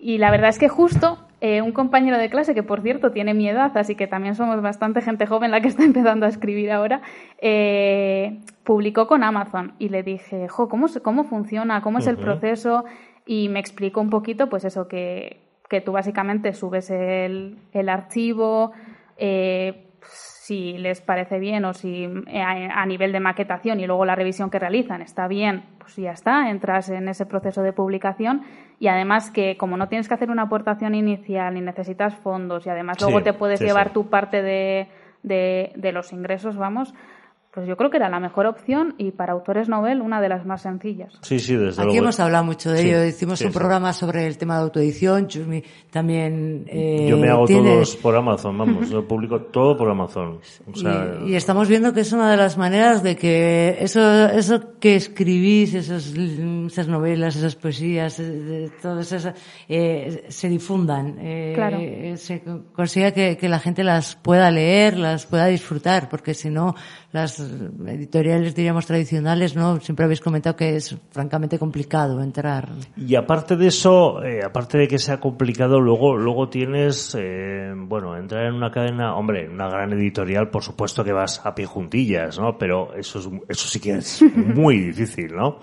[0.00, 3.32] y la verdad es que justo eh, un compañero de clase, que por cierto tiene
[3.32, 6.72] mi edad, así que también somos bastante gente joven la que está empezando a escribir
[6.72, 7.00] ahora,
[7.40, 11.80] eh, publicó con Amazon y le dije, jo, ¿cómo, cómo funciona?
[11.80, 12.84] ¿Cómo es el proceso?
[13.24, 18.72] Y me explicó un poquito, pues eso, que, que tú básicamente subes el, el archivo,
[19.16, 24.04] eh, si les parece bien o si eh, a, a nivel de maquetación y luego
[24.04, 28.42] la revisión que realizan está bien, pues ya está, entras en ese proceso de publicación
[28.80, 32.70] y además que como no tienes que hacer una aportación inicial ni necesitas fondos y
[32.70, 33.94] además luego Sí, te puedes sí, llevar sí.
[33.94, 34.88] tu parte de,
[35.22, 36.94] de, de los ingresos, vamos,
[37.52, 40.44] pues yo creo que era la mejor opción y para autores novel una de las
[40.46, 41.12] más sencillas.
[41.22, 42.04] Sí, sí, desde Aquí luego.
[42.04, 43.04] hemos hablado mucho de Sí, ello.
[43.04, 43.58] Hicimos sí, un sí.
[43.58, 45.26] programa sobre el tema de autoedición.
[45.26, 49.90] Chusmi también eh, Yo me hago tiene- todos por Amazon, vamos, yo publico todo por
[49.90, 50.38] Amazon.
[50.70, 54.26] O sea, y, y estamos viendo que es una de las maneras de que eso,
[54.28, 59.34] eso que escribís, esos, esas novelas, esas poesías, eh, todas esas,
[59.68, 61.16] eh, se difundan.
[61.18, 61.78] eh, Claro.
[62.16, 66.50] se co- consiga que, que la gente las pueda leer, las pueda disfrutar, porque si
[66.50, 66.74] no,
[67.10, 69.80] las editoriales, diríamos, tradicionales, ¿no?
[69.80, 72.68] Siempre habéis comentado que es francamente complicado entrar.
[72.96, 78.16] Y aparte de eso, eh, aparte de que sea complicado, luego, luego tienes, eh, bueno,
[78.16, 81.64] entrar en una cadena, hombre, en una gran editorial, por supuesto que vas a pie
[81.64, 82.58] juntillas, ¿no?
[82.58, 85.60] Pero eso es, eso sí que es muy difícil, ¿no?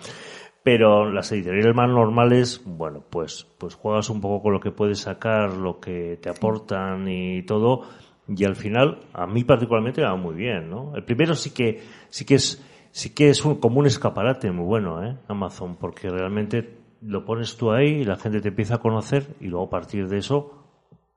[0.64, 4.98] Pero las editoriales más normales, bueno, pues, pues juegas un poco con lo que puedes
[4.98, 7.84] sacar, lo que te aportan y todo,
[8.28, 10.96] y al final, a mí particularmente me va muy bien, ¿no?
[10.96, 14.66] El primero sí que, sí que es, sí que es un, como un escaparate muy
[14.66, 15.18] bueno, ¿eh?
[15.28, 19.48] Amazon, porque realmente lo pones tú ahí y la gente te empieza a conocer y
[19.48, 20.66] luego a partir de eso,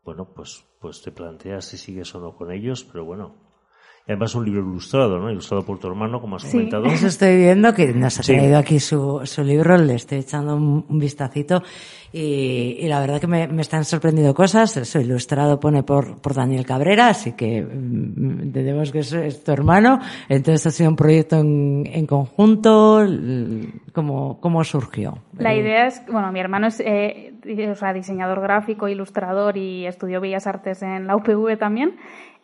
[0.05, 3.48] bueno, pues, pues te planteas si sigues o no con ellos, pero bueno.
[4.09, 5.31] Además un libro ilustrado, ¿no?
[5.31, 6.53] Ilustrado por tu hermano, como has Sí.
[6.53, 6.87] comentado.
[6.87, 8.33] Eso estoy viendo que nos ha Sí.
[8.35, 11.63] traído aquí su, su libro, le estoy echando un, un vistacito
[12.11, 14.71] y, y la verdad que me, me están sorprendiendo cosas.
[14.73, 19.53] Su ilustrado pone por, por Daniel Cabrera, así que mm, entendemos que es, es tu
[19.53, 20.01] hermano.
[20.31, 23.07] Entonces ha sido un proyecto en, en conjunto.
[23.93, 25.19] ¿Cómo, ¿Cómo surgió?
[25.39, 27.35] La idea es, bueno, mi hermano es eh,
[27.71, 31.97] o sea, diseñador gráfico, ilustrador y estudió Bellas Artes en la UPV también.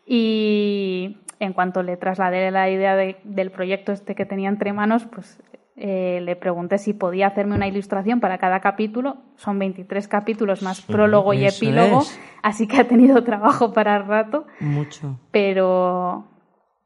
[0.07, 5.07] Y en cuanto le trasladé la idea de- del proyecto este que tenía entre manos,
[5.07, 5.41] pues
[5.77, 9.17] eh, le pregunté si podía hacerme una ilustración para cada capítulo.
[9.37, 12.21] Son 23 capítulos más prólogo y epílogo, es.
[12.43, 15.19] así que ha tenido trabajo para el rato, Mucho.
[15.33, 16.25] pero,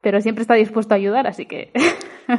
[0.01, 1.71] pero siempre está dispuesto a ayudar, así que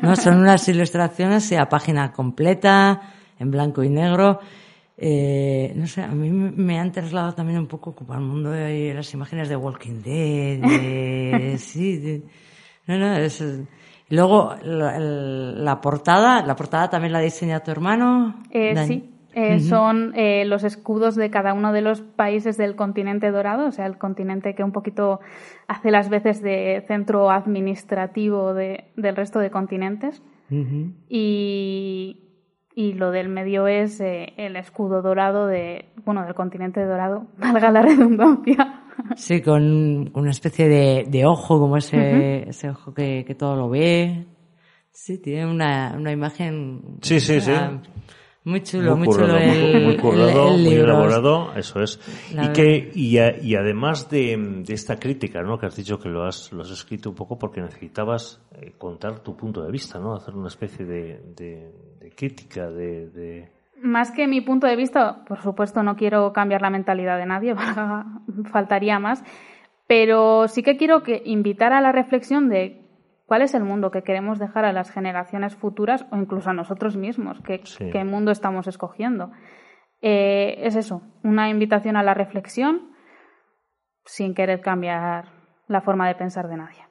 [0.02, 3.02] No, son unas ilustraciones a página completa,
[3.38, 4.40] en blanco y negro.
[5.02, 8.94] Eh, no sé, a mí me- han trasladado también un poco como al mundo de
[8.94, 12.24] las imágenes de Walking Dead, de, sí, de-
[12.86, 13.42] no, no, es,
[14.10, 18.44] luego la, portada, la portada también la diseña tu hermano.
[18.52, 20.14] Eh, sí, eh, son
[20.50, 24.54] los escudos de cada uno de los países del continente dorado, o sea, el continente
[24.54, 25.22] que un poquito
[25.68, 30.22] hace las veces de centro administrativo de- del resto de continentes.
[31.08, 32.20] Y,
[32.80, 37.72] y lo del medio es eh, el escudo dorado de, bueno, del continente dorado, valga
[37.72, 38.84] la redundancia.
[39.16, 43.70] Sí, con una especie de, de ojo, como ese, ese ojo que, que todo lo
[43.70, 44.26] ve.
[44.92, 46.98] Sí, tiene una, una imagen.
[47.02, 47.52] Sí, sí, sí.
[47.54, 47.80] ah,
[48.44, 52.00] Muy chulo, muy, currado, chulo el, muy, muy currado, el- el muy elaborado, eso es.
[52.34, 55.58] La Y que y, a- y además de, de esta crítica, ¿no?
[55.58, 59.20] Que has dicho que lo has, lo has escrito un poco porque necesitabas eh, contar
[59.20, 60.16] tu punto de vista, ¿no?
[60.16, 61.72] Hacer una especie de, de,
[62.10, 66.62] de crítica, de, de- Más que mi punto de vista, por supuesto no quiero cambiar
[66.62, 67.56] la mentalidad de nadie,
[68.52, 69.24] faltaría más,
[69.88, 72.86] pero sí que quiero que invitar a la reflexión de
[73.26, 76.98] cuál es el mundo que queremos dejar a las generaciones futuras o incluso a nosotros
[76.98, 77.90] mismos, qué, Sí.
[77.92, 79.32] qué mundo estamos escogiendo.
[80.02, 82.92] Eh, es eso, una invitación a la reflexión
[84.06, 85.26] sin querer cambiar
[85.68, 86.84] la forma de pensar de nadie.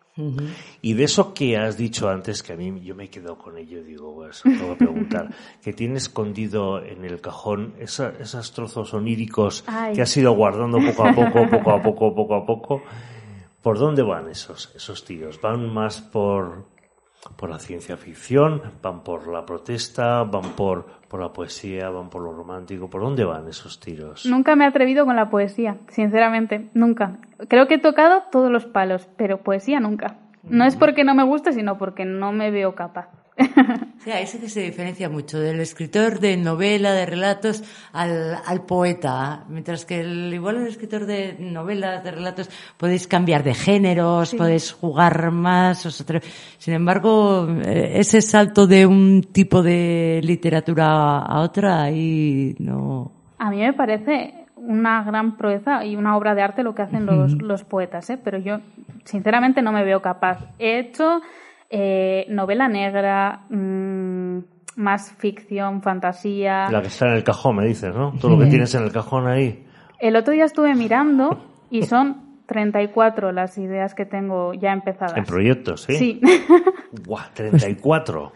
[0.83, 3.57] Y de eso que has dicho antes, que a mí yo me he quedado con
[3.57, 5.29] ello, digo, pues te voy a preguntar,
[5.63, 9.95] que tiene escondido en el cajón esa- esos trozos oníricos Ay.
[9.95, 12.83] que has ido guardando poco a poco, poco a poco, poco a poco.
[13.63, 15.41] ¿Por dónde van esos, esos tiros?
[15.41, 16.65] ¿Van más por,
[17.37, 18.63] por la ciencia ficción?
[18.83, 20.23] ¿Van por la protesta?
[20.25, 21.91] ¿Van por, por la poesía?
[21.91, 22.89] ¿Van por lo romántico?
[22.89, 24.27] ¿Por dónde van esos tiros?
[24.27, 27.19] Nunca me he atrevido con la poesía, sinceramente, nunca.
[27.49, 30.17] Creo que he tocado todos los palos, pero poesía nunca.
[30.43, 33.09] No es porque no me guste, sino porque no me veo capaz.
[33.99, 39.45] Sí, sí que se diferencia mucho del escritor de novela, de relatos, al, al poeta.
[39.49, 42.49] Mientras que el, igual el escritor de novelas, de relatos,
[42.79, 45.85] podéis cambiar de géneros, podéis jugar más.
[45.85, 46.23] os atre-
[46.59, 53.13] Sin embargo, eh, ese salto de un tipo de literatura a otra, ahí no.
[53.39, 57.05] A mí me parece una gran proeza y una obra de arte lo que hacen
[57.05, 58.19] los, los poetas, ¿eh?
[58.23, 58.61] pero yo
[59.05, 60.39] sinceramente no me veo capaz.
[60.59, 61.21] He hecho
[61.71, 64.39] eh, novela negra, mm,
[64.77, 66.71] más ficción, fantasía.
[66.71, 68.13] La que está en el cajón, me dices, ¿no?
[68.21, 69.65] Todo lo que tienes en el cajón ahí.
[69.99, 75.17] El otro día estuve mirando y son 34 las ideas que tengo ya empezadas.
[75.17, 75.95] En proyectos, ¿sí?
[75.97, 76.21] Sí.
[77.05, 78.33] Guau, 34.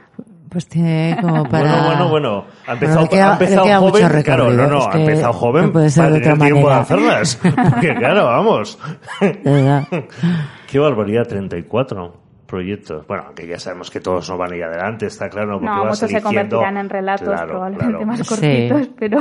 [0.51, 1.63] Pues tiene como para.
[1.65, 2.45] Bueno, bueno, bueno.
[2.67, 4.23] Ha empezado, queda- ha empezado joven.
[4.23, 6.59] Claro, no, no, es ha empezado joven no puede ser para de tener otra tiempo
[6.59, 6.83] de manera.
[6.83, 7.41] hacerlas.
[7.71, 8.79] Porque claro, vamos.
[9.21, 9.85] De verdad.
[10.71, 12.22] Qué barbaridad, 34
[12.53, 13.07] proyectos.
[13.07, 15.55] Bueno, aunque ya sabemos que todos no van a ir adelante, está claro.
[15.55, 18.07] Porque No, vas muchos se convertirán en relatos Claro, probablemente claro.
[18.07, 18.25] más Sí.
[18.29, 19.19] cortitos, pero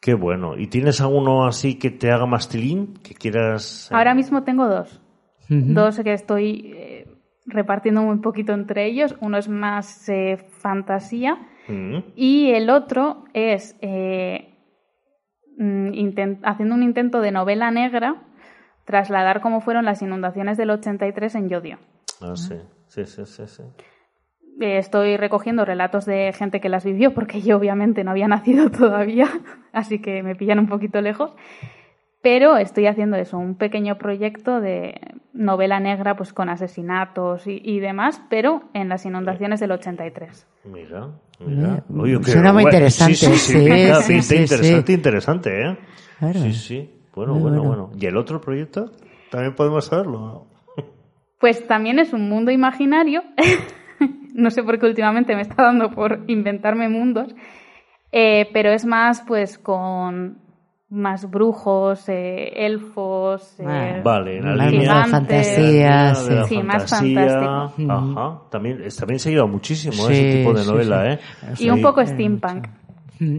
[0.00, 0.56] Qué bueno.
[0.56, 2.94] ¿Y tienes alguno así que te haga más tilín?
[3.02, 3.88] Que quieras...
[3.90, 5.02] eh, ahora mismo tengo dos.
[5.48, 7.06] Dos que estoy eh,
[7.46, 9.16] repartiendo muy poquito entre ellos.
[9.20, 11.38] Uno es más eh, fantasía
[12.14, 14.54] y el otro es eh,
[15.58, 18.22] mm, haciendo un intento de novela negra
[18.84, 21.78] trasladar cómo fueron las inundaciones del 83 en Yodio.
[22.20, 22.54] Ah, sí.
[22.88, 23.62] Sí, sí, sí, sí.
[24.60, 28.70] Eh, Estoy recogiendo relatos de gente que las vivió, porque yo obviamente no había nacido
[28.70, 29.28] todavía,
[29.72, 31.32] así que me pillan un poquito lejos.
[32.22, 34.98] Pero estoy haciendo eso, un pequeño proyecto de
[35.32, 40.46] novela negra, pues con asesinatos y, y demás, pero en las inundaciones del 83.
[40.64, 41.84] Mira, mira.
[41.88, 43.52] Mira, Oye, qué suena muy interesante, Sí, sí, sí.
[43.52, 44.92] sí, interesante, sí.
[44.92, 45.78] interesante, ¿eh?
[46.18, 46.40] Claro.
[46.40, 46.90] Sí, sí.
[47.14, 47.86] Bueno, bueno, bueno.
[47.86, 47.90] bueno.
[48.00, 48.90] ¿Y el otro proyecto?
[49.30, 50.46] También podemos saberlo.
[51.38, 53.22] Pues también es un mundo imaginario.
[54.34, 57.34] no sé por qué últimamente me está dando por inventarme mundos.
[58.12, 60.38] Eh, pero es más, pues, con
[60.88, 63.58] más brujos, eh, elfos.
[63.58, 64.78] eh, Ah, Vale, en la Más línea...
[64.80, 65.10] de gigantes.
[65.10, 66.34] fantasía, de sí.
[66.34, 67.28] la Sí, más fantasía.
[67.28, 67.92] fantástico.
[67.92, 68.40] Ajá.
[68.50, 71.18] También, es- también se lleva muchísimo Sí, ese tipo de sí, novela, ¿eh?
[71.58, 72.66] Y un poco steampunk.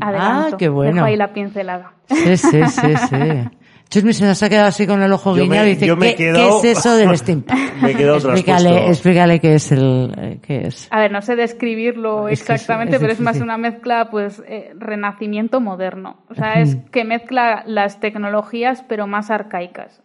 [0.02, 0.56] Adelanto.
[0.56, 0.96] Ah, qué bueno.
[0.96, 1.94] Dejo ahí la pincelada.
[2.08, 3.16] Sí, sí, sí, sí.
[3.90, 5.96] Chusmi se nos ha quedado así con el ojo Yo guiñado me- y dice, yo
[5.96, 7.60] me he ¿qué, quedado- qué es eso del steampunk?
[7.82, 10.88] Me he quedado explícale, explícale qué es el, eh, qué es.
[10.92, 14.10] A ver, no sé describirlo Es que es- exactamente, es pero es más una mezcla,
[14.10, 16.18] pues, eh, renacimiento moderno.
[16.30, 20.02] O sea, es que mezcla las tecnologías, pero más arcaicas.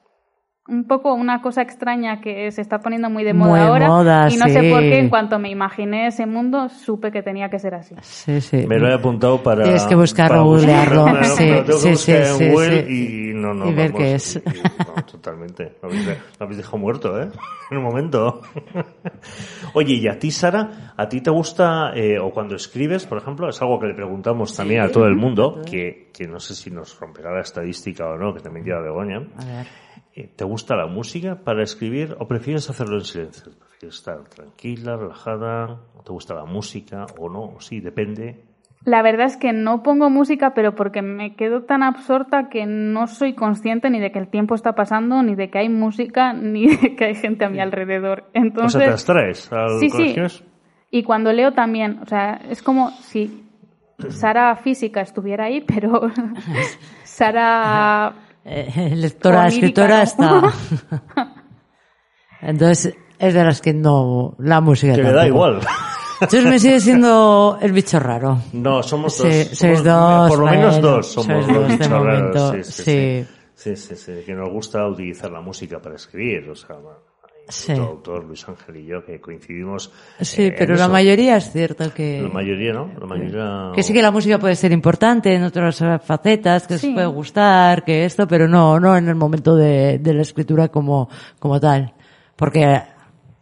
[0.73, 3.87] Un poco una cosa extraña que se está poniendo muy de moda Muy ahora.
[3.89, 7.49] moda, y no sé por qué, en cuanto me imaginé ese mundo, supe que tenía
[7.51, 7.95] que ser así.
[8.01, 8.67] Sí, sí.
[8.67, 9.65] Me lo he apuntado para.
[9.65, 11.03] Tienes que buscarlo, googlearlo.
[11.07, 13.31] buscarlo, Sí, que sí, buscar sí, sí, Google sí.
[13.31, 13.69] y no, no.
[13.71, 14.37] Y ver vamos, qué es.
[14.37, 14.63] y- y-
[14.97, 15.77] no, totalmente.
[15.83, 17.29] Lo habéis, de- lo habéis dejado muerto, ¿eh?
[17.71, 18.41] En un momento.
[19.75, 23.49] Oye, y a ti, Sara, ¿a ti te gusta, eh, o cuando escribes, por ejemplo,
[23.49, 26.71] es algo que le preguntamos también a todo el mundo, que, que no sé si
[26.71, 29.17] nos romperá la estadística o no, que también lleva Begoña.
[29.39, 29.67] A ver.
[30.15, 33.53] Eh, ¿Te gusta la música para escribir o prefieres hacerlo en silencio?
[33.59, 35.81] ¿Prefieres estar tranquila, relajada?
[36.05, 37.61] ¿Te gusta la música o no?
[37.61, 38.45] Sí, depende.
[38.85, 43.07] La verdad es que no pongo música, pero porque me quedo tan absorta que no
[43.07, 46.67] soy consciente ni de que el tiempo está pasando, ni de que hay música, ni
[46.67, 48.25] de que hay gente a mi alrededor.
[48.29, 50.15] o sea, Entonces, te abstraes al Sí, sí.
[50.91, 53.45] Y cuando leo también, o sea, es como si
[54.09, 56.11] Sara física estuviera ahí, pero
[57.05, 58.13] Sara
[58.45, 60.03] Eh, lectora, escritora ¿no?
[60.03, 60.53] está.
[62.41, 64.35] Entonces, es de las que no.
[64.39, 64.95] La música.
[64.95, 65.61] Que le da igual.
[66.21, 68.39] Entonces me sigue siendo el bicho raro.
[68.53, 69.59] No, somos Sí, dos.
[69.59, 72.53] sois Somos- dos, Por lo menos bueno, dos somos los dos de bichos raros, momento,
[72.53, 72.83] Sí, sí, sí.
[72.83, 73.27] sí.
[73.55, 76.49] Sí, sí, sí, Que nos gusta utilizar la música para escribir.
[76.51, 76.99] O sea, bueno,
[77.53, 77.73] Sí.
[77.73, 79.93] otro autor, Luis Ángel y yo, que coincidimos.
[80.21, 80.93] Sí, eh, en pero la eso.
[80.93, 82.23] mayoría es cierto que.
[82.23, 82.91] La mayoría, ¿no?
[83.01, 83.73] La mayoría.
[83.75, 86.89] Que sí que la música puede ser importante en otras facetas, que Sí.
[86.89, 90.69] os puede gustar, que esto, pero no, no en el momento de, de la escritura
[90.69, 91.95] como, como tal.
[92.37, 92.81] Porque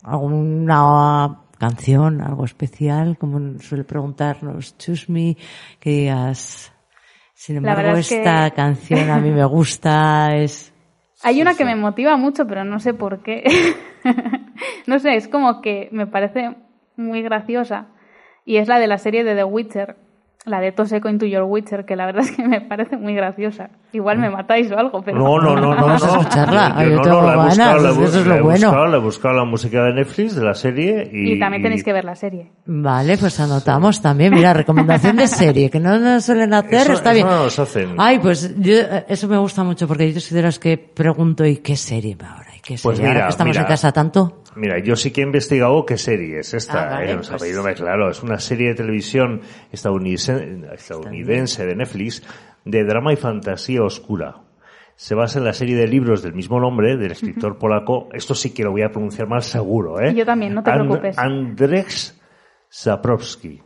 [0.03, 5.37] alguna canción, algo especial, como suele preguntarnos Choose Me,
[5.79, 6.73] que digas,
[7.35, 10.73] sin embargo, verdad es que- esta canción a mí me gusta, es,
[11.22, 13.44] Hay una que me motiva mucho, pero no sé por qué.
[14.87, 16.56] no sé, es como que me parece
[16.96, 17.88] muy graciosa.
[18.44, 19.96] Y es la de la serie de The Witcher,
[20.46, 23.69] la de Toseco into Your Witcher, que la verdad es que me parece muy graciosa.
[23.92, 25.19] Igual me matáis o algo, pero...
[25.19, 25.83] No, no, no, no.
[25.87, 26.21] Vamos a no.
[26.23, 26.77] escucharla.
[26.83, 28.42] Yo Yo no, tengo no, la he ganas, buscado, la he eso es lo la
[28.42, 28.67] bueno.
[28.69, 31.10] buscado, la he buscado la música de Netflix, de la serie.
[31.12, 32.50] Y, Y también tenéis que ver la serie.
[32.65, 34.33] Vale, pues anotamos también.
[34.33, 37.27] Mira, recomendación de serie, que no nos suelen hacer, Eso- está eso bien.
[37.27, 37.94] no nos hacen.
[37.98, 41.44] Ay, pues yo, eh, eso me gusta mucho porque yo soy de las que pregunto,
[41.44, 42.50] ¿y qué serie va ahora?
[42.83, 43.63] Pues ahora mira, que estamos mira.
[43.63, 44.42] en casa tanto.
[44.56, 46.83] Mira, yo sí que he investigado qué serie es esta.
[46.88, 49.40] Ah, vale, eh, pues- claro, es una serie de televisión
[49.73, 52.23] estadounidense, estadounidense de Netflix
[52.65, 54.42] de drama y fantasía oscura.
[54.96, 58.08] Se basa en la serie de libros del mismo nombre del escritor polaco.
[58.13, 60.13] Esto sí que lo voy a pronunciar mal seguro, ¿eh?
[60.15, 61.19] Yo también, no te And- preocupes.
[61.19, 62.13] Andrzej
[62.69, 63.63] Sapkowski.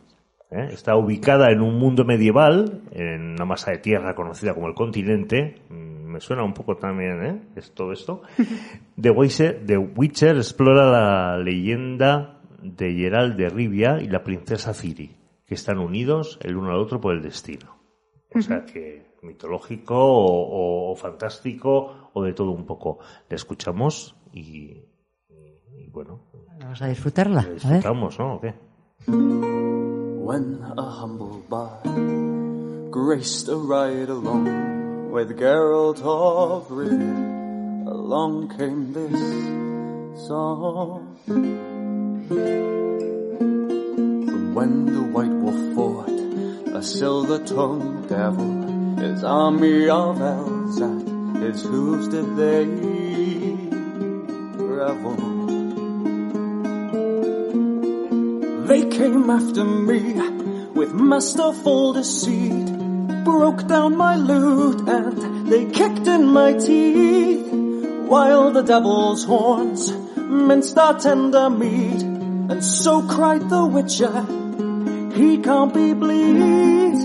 [0.51, 0.67] ¿eh?
[0.71, 5.61] Está ubicada en un mundo medieval, en una masa de tierra conocida como el continente.
[6.05, 7.41] Me suena un poco también, ¿eh?
[7.55, 8.21] Es todo esto.
[9.01, 15.15] The Witcher, The Witcher explora la leyenda de Geralt de Rivia y la princesa Ciri,
[15.45, 17.75] que están unidos el uno al otro por el destino.
[18.33, 22.99] O sea que mitológico o, o- o fantástico o de todo un poco.
[23.29, 24.83] Le escuchamos y,
[25.29, 26.19] y- bueno,
[26.59, 27.41] Vamos a disfrutarla.
[27.41, 27.53] le A ver.
[27.55, 28.35] disfrutamos, ¿no?
[28.35, 28.53] ¿O qué?
[29.07, 31.83] When a humble bard
[32.91, 34.47] graced a ride along
[35.15, 41.15] with Geralt of Rivia, along came this song.
[44.25, 46.09] From when the White Wolf fought
[46.75, 51.07] a silver-tongued devil, his army of elves at
[51.43, 52.65] his hooves did they
[54.65, 55.15] revel.
[58.67, 60.01] They came after me
[60.71, 62.64] with masterful deceit,
[63.25, 67.51] broke down my lute and they kicked in my teeth,
[68.07, 74.21] while the devil's horns minced our tender meat, and so cried the witcher,
[75.17, 76.97] he can't be bleed.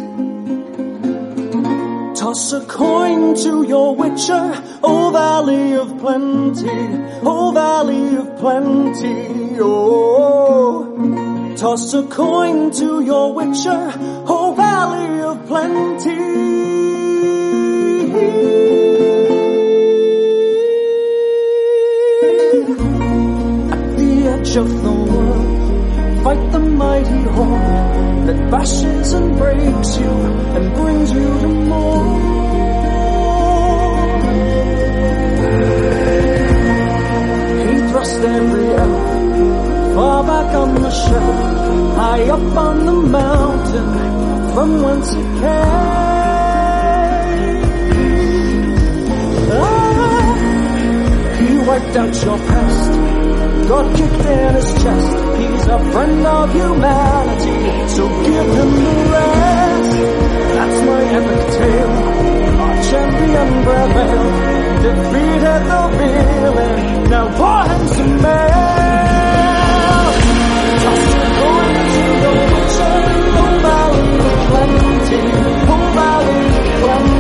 [2.15, 4.47] Toss a coin to your witcher,
[4.83, 6.81] o valley of plenty,
[7.23, 10.90] o valley of plenty, oh.
[11.61, 13.93] Toss a coin to your witcher,
[14.27, 16.09] oh valley of plenty.
[23.75, 30.15] At the edge of the world, fight the mighty horde that bashes and breaks you
[30.57, 32.21] and brings you to more.
[37.69, 39.11] He thrust every elf
[39.95, 41.50] far back on the shelf,
[42.01, 43.89] high up on the mountain
[44.55, 46.81] from whence it came.
[49.53, 50.35] Ah,
[51.41, 52.91] he wiped out your past,
[53.71, 55.13] God kicked in his chest.
[55.41, 57.59] He's a friend of humanity,
[57.95, 59.95] so give him the rest.
[60.57, 61.95] That's my epic tale.
[62.65, 64.35] Our champion prevailed,
[64.87, 66.91] defeated the villain
[67.41, 68.60] Bueno,
[76.83, 77.20] one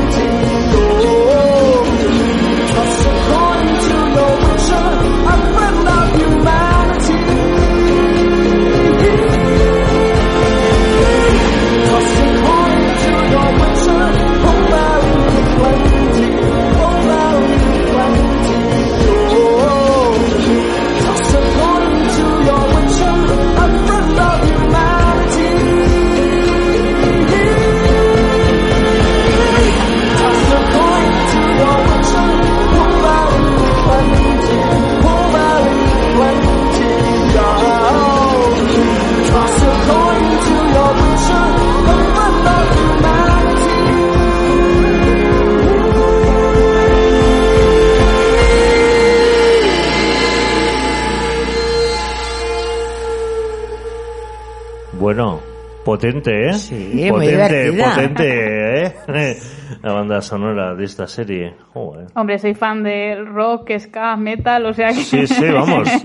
[56.13, 56.53] potente, ¿eh?
[56.55, 57.31] Sí, muy potente,
[57.71, 57.95] divertida.
[57.95, 59.37] potente, ¿eh?
[59.83, 61.55] La banda sonora de esta serie.
[61.73, 62.07] Joder.
[62.15, 64.95] Hombre, soy fan del rock, ska, metal, o sea que...
[65.03, 65.89] Sí, sí, vamos.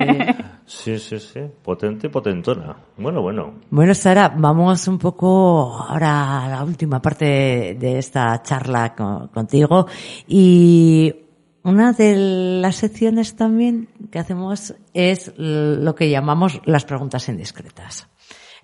[0.68, 1.42] Sí, sí, sí.
[1.64, 2.76] Potente, potentona.
[2.98, 3.54] Bueno, bueno.
[3.70, 9.30] Bueno, Sara, vamos un poco ahora a la última parte de, de esta charla co-
[9.32, 9.86] contigo.
[10.28, 11.14] Y
[11.62, 12.16] una de
[12.62, 18.10] las secciones también que hacemos es lo que llamamos las preguntas indiscretas.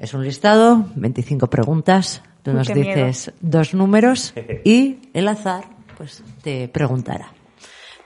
[0.02, 2.24] Es un listado, 25 preguntas.
[2.42, 3.06] Tú nos qué miedo.
[3.06, 4.34] dices dos números
[4.66, 5.64] y el azar
[5.96, 7.32] pues te preguntará.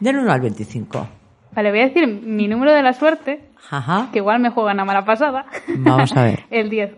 [0.02, 1.08] Del 1 al 25.
[1.54, 4.10] Vale, voy a decir mi número de la suerte, Ajá.
[4.12, 5.46] que igual me juegan a mala pasada.
[5.78, 6.44] Vamos a ver.
[6.52, 6.92] El 10.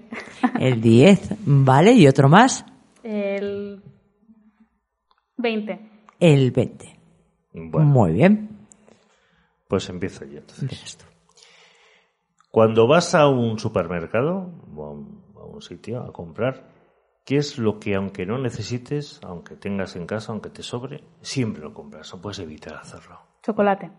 [0.60, 1.92] El 10, ¿vale?
[1.94, 2.66] ¿Y otro más?
[3.04, 3.84] El
[5.38, 5.80] 20.
[6.20, 7.00] El 20.
[7.54, 8.50] Bueno, Muy bien.
[9.68, 10.98] pues empiezo yo entonces.
[12.58, 16.64] Cuando vas a un supermercado o a un, a un sitio a comprar,
[17.24, 21.62] ¿qué es lo que aunque no necesites, aunque tengas en casa, aunque te sobre, siempre
[21.62, 22.12] lo compras?
[22.16, 23.20] No puedes evitar hacerlo.
[23.44, 23.92] Chocolate.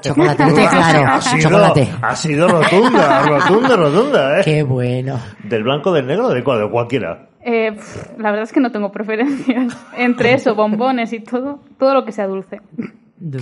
[0.00, 1.08] Chocolate, claro.
[1.08, 1.88] Ha sido, Chocolate.
[2.00, 4.42] ha sido rotunda, rotunda, rotunda, ¿eh?
[4.44, 5.18] Qué bueno.
[5.42, 6.60] ¿Del blanco, del negro, de cuál?
[6.60, 7.30] De cualquiera.
[7.40, 7.76] Eh,
[8.16, 9.76] la verdad es que no tengo preferencias.
[9.96, 12.60] Entre eso, bombones y todo, todo lo que sea dulce.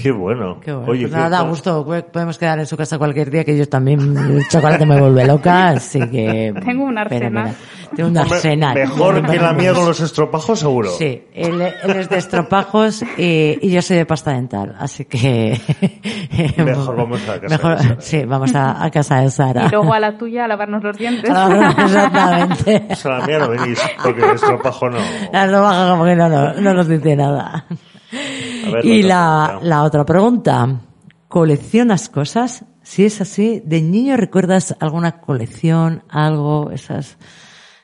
[0.03, 0.59] Qué bueno.
[0.61, 0.91] Qué bueno.
[0.91, 1.85] Oye, Pues nada, gusto.
[2.13, 5.69] Podemos quedar en su casa cualquier día, que yo también, el chocolate me vuelve loca,
[5.69, 6.55] así que...
[6.65, 7.55] Tengo un arsenal.
[7.95, 8.75] Tengo un Hombre, arsenal.
[8.75, 10.91] Mejor que la mía con los estropajos, seguro.
[10.91, 15.61] Sí, él, él es de estropajos y, y yo soy de pasta dental, así que...
[16.57, 18.01] Mejor vamos a casa Mejor- de Sara.
[18.01, 19.67] Sí, vamos a, a casa de Sara.
[19.67, 21.31] Y luego a la tuya a lavarnos los dientes.
[21.31, 22.87] Exactamente.
[22.91, 24.99] O sea, la mía no venís, porque el estropajo no.
[25.33, 27.67] La roja como que no, no, no nos dice nada.
[28.73, 30.81] Ver, y la, la otra pregunta,
[31.29, 32.65] ¿coleccionas cosas?
[32.83, 37.19] Si es así, ¿de niño recuerdas alguna colección, algo, esas...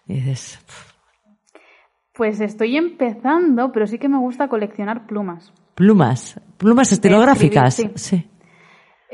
[0.06, 0.92] y dices, "Pf,
[2.14, 5.52] Pues estoy empezando, pero sí que me gusta coleccionar plumas.
[5.74, 7.78] plumas, plumas estilográficas.
[7.78, 8.28] escribir, sí.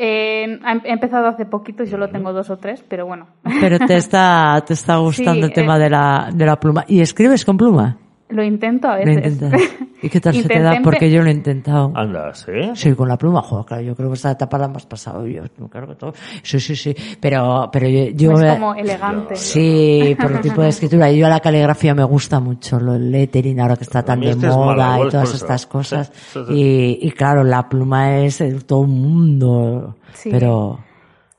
[0.01, 3.27] Eh, ha- he empezado hace poquito y solo tengo dos o tres, pero bueno.
[3.61, 5.81] Pero te está, te está gustando Sí, el tema eh.
[5.81, 6.85] de la, de la pluma.
[6.87, 7.97] ¿Y escribes con pluma?
[8.31, 9.33] Lo intento a Lo veces.
[9.33, 9.61] intentas.
[10.03, 10.79] ¿Y qué tal se te da?
[10.85, 11.91] Porque yo lo he intentado.
[11.95, 12.71] Andas, ¿eh?
[12.75, 15.43] Sí, con la pluma, joder, claro, yo creo que esta etapa la hemos pasado yo,
[15.71, 16.13] claro que todo.
[16.43, 19.35] Sí, sí, sí, pero, pero yo, yo Pues como elegante.
[19.35, 23.11] sí, por el tipo de escritura, y yo la caligrafía me gusta mucho, lo el
[23.11, 26.39] lettering ahora que está tan de este es moda y es todas estas cosas, Sí,
[26.41, 26.53] sí, sí.
[26.55, 30.29] y, y claro, la pluma es todo un mundo, Sí.
[30.31, 30.79] pero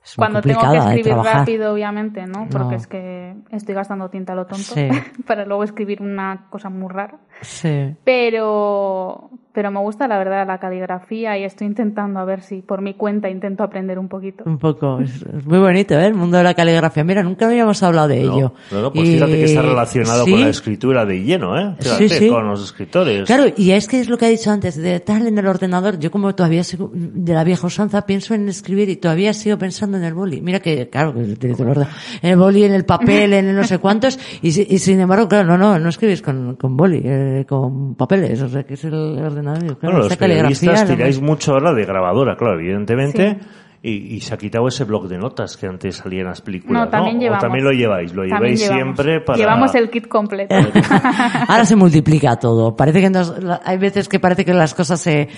[0.09, 2.47] es Cuando tengo que de escribir rápido, obviamente, ¿no?
[2.49, 2.77] Porque No.
[2.77, 4.87] es que estoy gastando tinta a lo tonto Sí.
[5.27, 7.17] para luego escribir una cosa muy rara.
[7.41, 7.95] Sí.
[8.03, 12.81] Pero, pero me gusta la verdad la caligrafía y estoy intentando a ver si por
[12.81, 14.43] mi cuenta intento aprender un poquito.
[14.45, 16.05] Un poco, es, es muy bonito, ¿eh?
[16.07, 17.03] El mundo de la caligrafía.
[17.03, 18.53] Mira, nunca habíamos hablado de No, ello.
[18.71, 21.75] no, no, pues Y- fíjate que está relacionado Sí, con la escritura de lleno, ¿eh?
[21.79, 22.29] Fíjate, Sí, sí.
[22.29, 23.25] con los escritores.
[23.25, 25.97] Claro, y es que es lo que ha dicho antes, de tal en el ordenador,
[25.99, 29.97] yo como todavía sigo de la vieja usanza, pienso en escribir y todavía sigo pensando
[29.99, 30.41] en el boli.
[30.41, 31.87] Mira que, claro, que el ordenador.
[32.21, 34.99] En el boli, en el papel, en el no sé cuántos, y, si- y sin
[34.99, 38.73] embargo, claro, no, no, no escribís con, con boli, eh, con papeles, o sea, que
[38.73, 39.77] es el ordenador.
[39.77, 43.37] Claro, Bueno, los periodistas tiráis mucho ahora de grabadora, claro, evidentemente.
[43.81, 46.83] Y, y se ha quitado ese bloc de notas que antes salía en las películas,
[46.83, 47.41] No, también O llevamos.
[47.41, 48.83] también lo lleváis, lo lleváis llevamos.
[48.97, 49.37] siempre para...
[49.37, 50.53] Llevamos el kit completo.
[51.47, 52.75] Ahora se multiplica todo.
[52.75, 55.29] Parece que nos- la- hay veces que parece que las cosas se,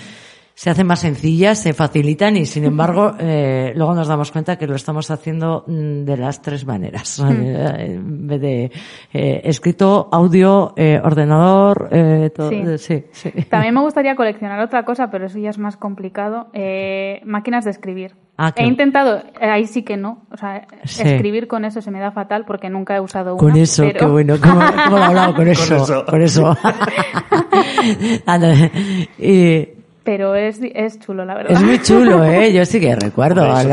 [0.54, 4.66] se hacen más sencillas, se facilitan y sin embargo eh, luego nos damos cuenta que
[4.66, 7.18] lo estamos haciendo mm, de las tres maneras.
[7.20, 8.70] Eh, en vez de
[9.12, 12.50] eh, escrito, audio, eh, ordenador, eh, todo.
[12.50, 12.62] Sí.
[12.78, 13.30] sí, sí.
[13.48, 16.48] También me gustaría coleccionar otra cosa, pero eso ya es más complicado.
[16.52, 18.14] eh, máquinas de escribir.
[18.38, 20.24] Ah, He intentado, eh, ahí sí que no.
[20.30, 21.02] O sea, Sí.
[21.04, 23.38] escribir con eso se me da fatal porque nunca he usado una.
[23.40, 24.34] Con eso, pero- qué bueno.
[24.42, 25.76] ¿Cómo, cómo lo he hablado con eso?
[25.76, 26.04] eso.
[26.06, 26.56] Con eso.
[28.26, 28.54] Anda,
[29.18, 29.68] y,
[30.04, 31.52] Pero es, es chulo, la verdad.
[31.52, 32.52] Es muy chulo, ¿eh?
[32.54, 33.42] Yo sí que recuerdo.
[33.48, 33.64] Hombre,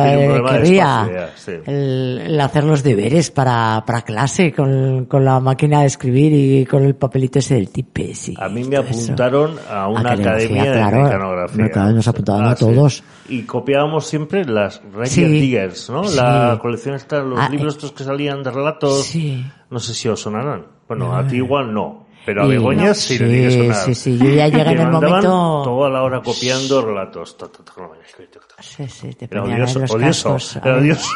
[0.76, 1.52] la- sí.
[1.66, 6.66] el, el hacer los deberes para, para clase con, con la máquina de escribir y
[6.66, 8.36] con el papelito ese del tipe, sí.
[8.38, 8.86] A mí me eso.
[8.86, 10.98] apuntaron a una academia claro.
[10.98, 11.70] de mecanografía.
[11.70, 12.66] Claro, nos apuntaban Ah, a sí.
[12.66, 13.04] todos.
[13.28, 15.24] Y copiábamos siempre las Ranger Sí.
[15.26, 16.04] Diggers, ¿no?
[16.04, 16.16] Sí.
[16.18, 17.78] La colección esta, los Ah, libros eh.
[17.78, 19.06] estos que salían de relatos.
[19.06, 19.44] Sí.
[19.70, 20.66] No sé si os sonarán.
[20.88, 22.08] Bueno, a ti igual no.
[22.26, 23.76] Pero a Begoña sí, le tiene que sí, sonar.
[23.86, 27.38] sí, sí, yo ya llegué Te en el momento- Toda la hora copiando relatos.
[27.38, 28.63] Ta, ta, ta, ta, ta.
[28.63, 30.34] Sí, sí, te ponían odioso, los odioso.
[30.34, 30.55] cascos.
[30.57, 31.09] Era odioso.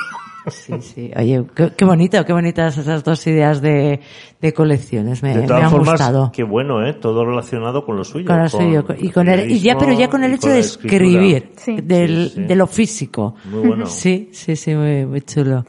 [0.47, 1.09] Sí, sí.
[1.15, 4.01] Oye, qué, qué bonito, qué bonitas esas dos ideas de,
[4.41, 5.23] de colecciones.
[5.23, 6.31] Me, De me todas han formas, gustado.
[6.33, 6.93] qué bueno, ¿eh?
[6.95, 8.25] Todo relacionado con lo suyo.
[8.27, 10.59] Con lo suyo, y con el, y ya, pero ya con el hecho la de
[10.59, 11.77] escribir, Sí.
[11.81, 12.41] del, Sí, sí.
[12.43, 13.35] de lo físico.
[13.45, 13.85] Muy bueno.
[13.87, 15.63] Sí, sí, sí, muy, muy chulo.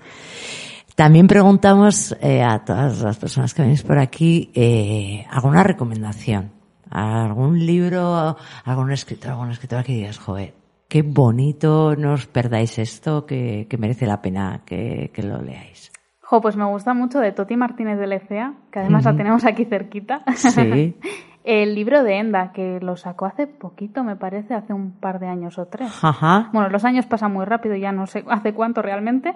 [0.95, 6.53] También preguntamos eh, a todas las personas que venís por aquí eh, alguna recomendación,
[6.89, 10.55] algún libro, algún escritor, alguna escritora que digas, joder,
[10.89, 15.91] qué bonito, no os perdáis esto, que, que merece la pena que, que lo leáis.
[16.21, 19.65] Jo, pues me gusta mucho de Toti Martínez de Lecea, que además la tenemos aquí
[19.65, 20.23] cerquita.
[20.37, 20.97] Sí.
[21.45, 25.27] El libro de Enda, que lo sacó hace poquito, me parece, hace un par de
[25.27, 25.93] años o tres.
[26.03, 26.49] Ajá.
[26.55, 29.35] Bueno, los años pasan muy rápido, ya no sé hace cuánto realmente,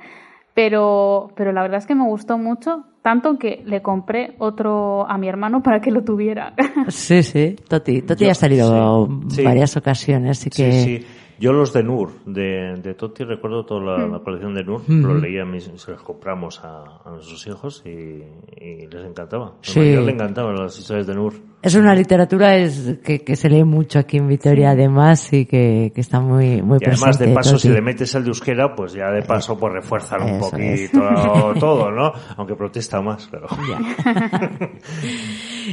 [0.62, 5.16] pero, pero la verdad es que me gustó mucho, tanto que le compré otro a
[5.16, 6.52] mi hermano para que lo tuviera.
[6.88, 8.02] Sí, sí, Toti.
[8.02, 9.44] Toti Yo- ha salido sí, sí.
[9.44, 10.72] varias ocasiones, así que...
[10.72, 11.06] Sí, sí.
[11.40, 14.12] Yo los de Nur, de, de Totti, recuerdo toda la, Hmm.
[14.14, 17.88] la colección de Nur, los leía, mis, se los compramos a, a nuestros hijos y,
[17.90, 19.46] y les encantaba.
[19.46, 19.78] A Sí.
[19.78, 21.34] le encantaban las historias de Nur.
[21.60, 25.90] Es una literatura es, que, que se lee mucho aquí en Vitoria, además, y que,
[25.92, 28.92] que está muy, muy Y además, de paso, si le metes el de euskera, pues
[28.92, 30.38] ya de paso, pues refuerzan un es.
[30.38, 32.12] poquito todo, ¿no?
[32.36, 33.48] Aunque protesta más, pero...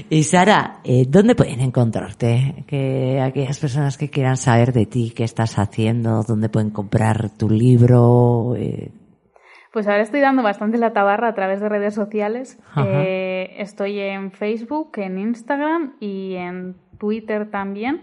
[0.10, 2.66] Y Sara, eh, ¿dónde pueden encontrarte?
[2.68, 7.50] Que aquellas personas que quieran saber de ti, qué estás haciendo, dónde pueden comprar tu
[7.50, 8.56] libro.
[8.58, 8.92] eh,
[9.72, 12.60] Pues ahora estoy dando bastante la tabarra a través de redes sociales.
[12.72, 12.84] Ajá.
[13.46, 18.02] Eh, estoy en Facebook, en Instagram y en Twitter también.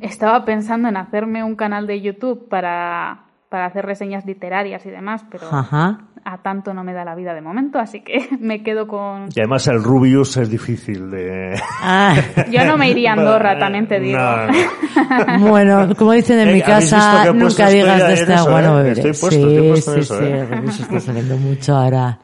[0.00, 5.24] Estaba pensando en hacerme un canal de YouTube para, para hacer reseñas literarias y demás,
[5.30, 6.06] pero Ajá.
[6.24, 9.28] a tanto no me da la vida de momento, así que me quedo con...
[9.34, 11.60] Y además el Rubius es difícil de...
[11.82, 12.14] Ah,
[12.50, 14.18] Yo no me iría a Andorra, también te digo.
[14.18, 15.38] No, no.
[15.50, 18.66] bueno, como dicen en Eh, mi ¿habéis visto casa, nunca digas de este agua eh?
[18.66, 18.92] no beberé.
[18.92, 20.40] Estoy puesto, sí, estoy puesto en sí, eso, sí, eh.
[20.40, 22.18] el Rubius está saliendo mucho ahora.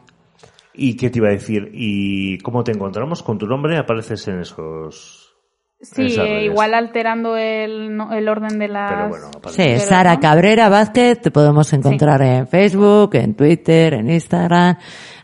[0.75, 1.71] ¿Y qué te iba a decir?
[1.75, 3.23] ¿Y cómo te encontramos?
[3.23, 5.27] ¿Con tu nombre apareces en esos...?
[5.83, 8.93] Sí, eh, igual alterando el, no- el orden de las...
[8.93, 9.63] Pero bueno, Sí.
[9.65, 10.21] Pero Sara no.
[10.21, 14.77] Cabrera Vázquez, te podemos encontrar en Facebook, en Twitter, en Instagram,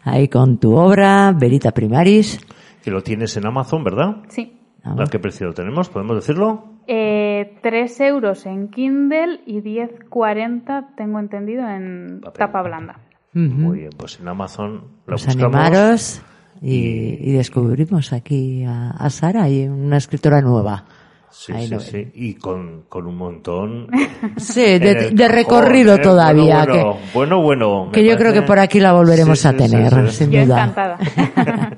[0.05, 2.40] ahí con tu obra, Verita Primaris.
[2.82, 4.22] Que lo tienes en Amazon, ¿verdad?
[4.28, 4.59] Sí.
[4.82, 5.90] Ah, ¿A qué precio lo tenemos?
[5.90, 6.80] ¿Podemos decirlo?
[6.86, 12.38] Eh, 3 euros en Kindle y 10,40 tengo entendido en Papel.
[12.38, 13.01] tapa blanda.
[13.37, 13.45] Ujú.
[13.55, 14.74] Muy bien, pues en Amazon
[15.07, 15.55] la Pues buscamos.
[15.55, 16.22] animaros
[16.62, 20.84] y, y descubrimos aquí a, a Sara y una escritora nueva.
[21.30, 22.09] Sí, Ahí sí, lo sí.
[22.14, 23.89] Y con, con un montón.
[24.39, 25.99] Sí, de, de recorrido ¿eh?
[25.99, 26.64] todavía.
[26.64, 27.43] Bueno, bueno, bueno.
[27.43, 30.11] bueno, que, que yo creo que por aquí la volveremos Sí, a sí, sí, tener,
[30.11, 30.16] sí.
[30.16, 30.62] sin Yo duda.
[30.64, 30.99] encantada.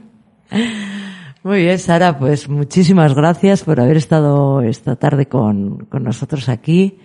[1.43, 6.99] Muy bien, Sara, pues muchísimas gracias por haber estado esta tarde con, con nosotros aquí.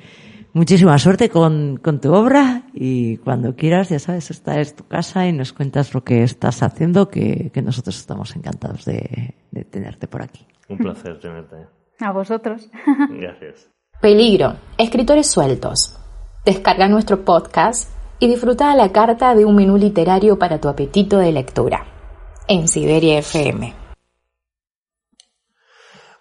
[0.53, 5.27] Muchísima suerte con, con tu obra y cuando quieras, ya sabes, esta es tu casa
[5.27, 10.07] y nos cuentas lo que estás haciendo, que, que nosotros estamos encantados de, de tenerte
[10.07, 10.45] por aquí.
[10.69, 11.55] Un placer tenerte.
[11.99, 12.69] A vosotros.
[13.09, 13.67] Gracias.
[13.99, 15.97] Peligro, escritores sueltos.
[16.45, 17.89] Descarga nuestro podcast
[18.19, 21.85] y disfruta a la carta de un menú literario para tu apetito de lectura.
[22.47, 23.82] En Siberia FM.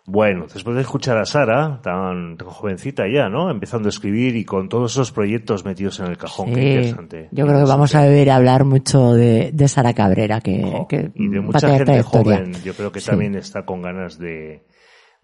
[0.04, 3.50] Bueno, después de escuchar a Sara, tan, tan jovencita ya, ¿no?
[3.50, 6.48] Empezando a escribir y con todos esos proyectos metidos en el cajón.
[6.48, 7.28] Qué Sí, interesante.
[7.30, 11.28] yo creo que vamos a a hablar mucho de, de Sara Cabrera, que, que y
[11.28, 13.10] de mucha gente joven, yo creo que Sí.
[13.10, 14.64] también está con ganas de,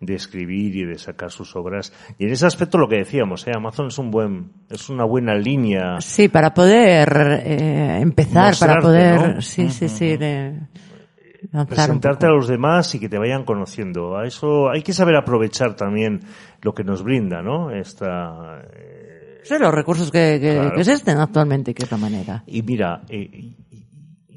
[0.00, 1.92] de escribir y de sacar sus obras.
[2.16, 3.52] Y en ese aspecto lo que decíamos, ¿eh?
[3.56, 5.96] Amazon es un buen, es una buena línea.
[6.00, 9.42] Sí, para poder eh, empezar, para poder, ¿no?
[9.42, 10.54] sí, sí, sí, de
[11.68, 14.16] presentarte a los demás y que te vayan conociendo.
[14.16, 16.20] A eso hay que saber aprovechar también
[16.62, 17.70] lo que nos brinda, ¿no?
[17.70, 20.74] Esta, eh, Sí, los recursos que, que, Claro.
[20.74, 22.42] que existen actualmente, que es la manera.
[22.46, 23.54] y mira, eh,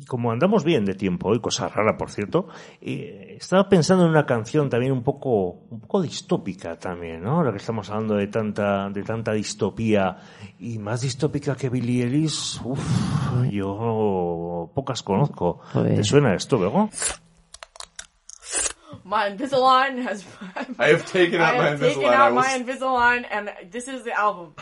[0.08, 2.47] como andamos bien de tiempo hoy, cosa rara por cierto,
[2.82, 7.38] eh, estaba pensando en una canción también un poco, un poco distópica también, ¿no?
[7.38, 10.18] Ahora que estamos hablando de tanta, de tanta distopía
[10.60, 12.82] y más distópica que Billie Eilish, uff,
[13.49, 15.62] yo pocas conozco.
[15.74, 16.89] Pues- ¿Te suena esto, luego?
[19.04, 20.26] My Invisalign has.
[20.80, 22.14] I have taken out I my have taken Invisalign.
[22.14, 24.54] I out my Invisalign, and this is the album.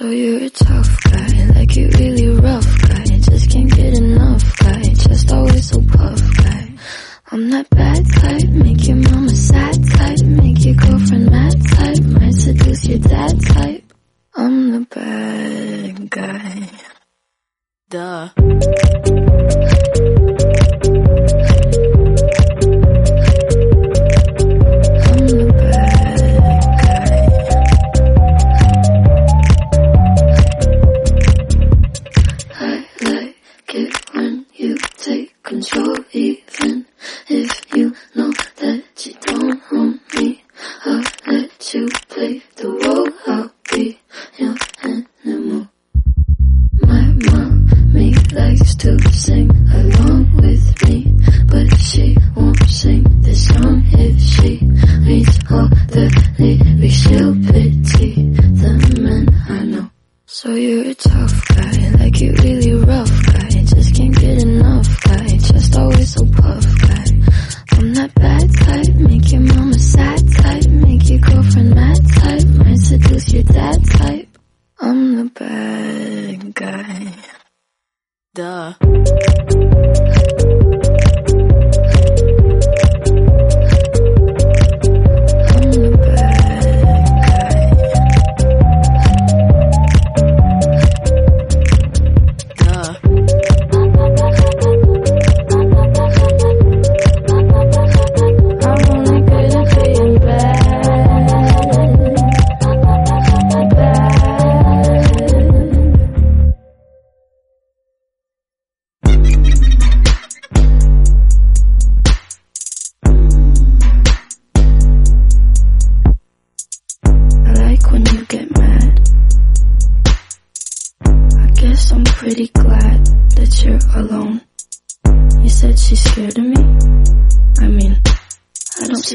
[0.00, 2.29] So you're a tough guy, like you really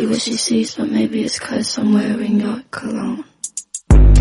[0.05, 3.23] see what she sees, but maybe it's cause I'm wearing your cologne.
[3.89, 4.17] I'm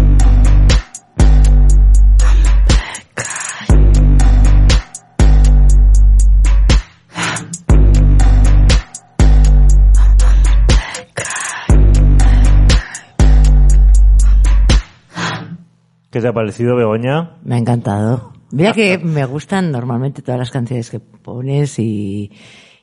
[2.47, 3.66] a bad guy.
[16.11, 17.37] ¿Qué te ha parecido, Begoña?
[17.45, 18.32] Me ha encantado.
[18.53, 22.30] Mira que me gustan normalmente todas las canciones que pones y,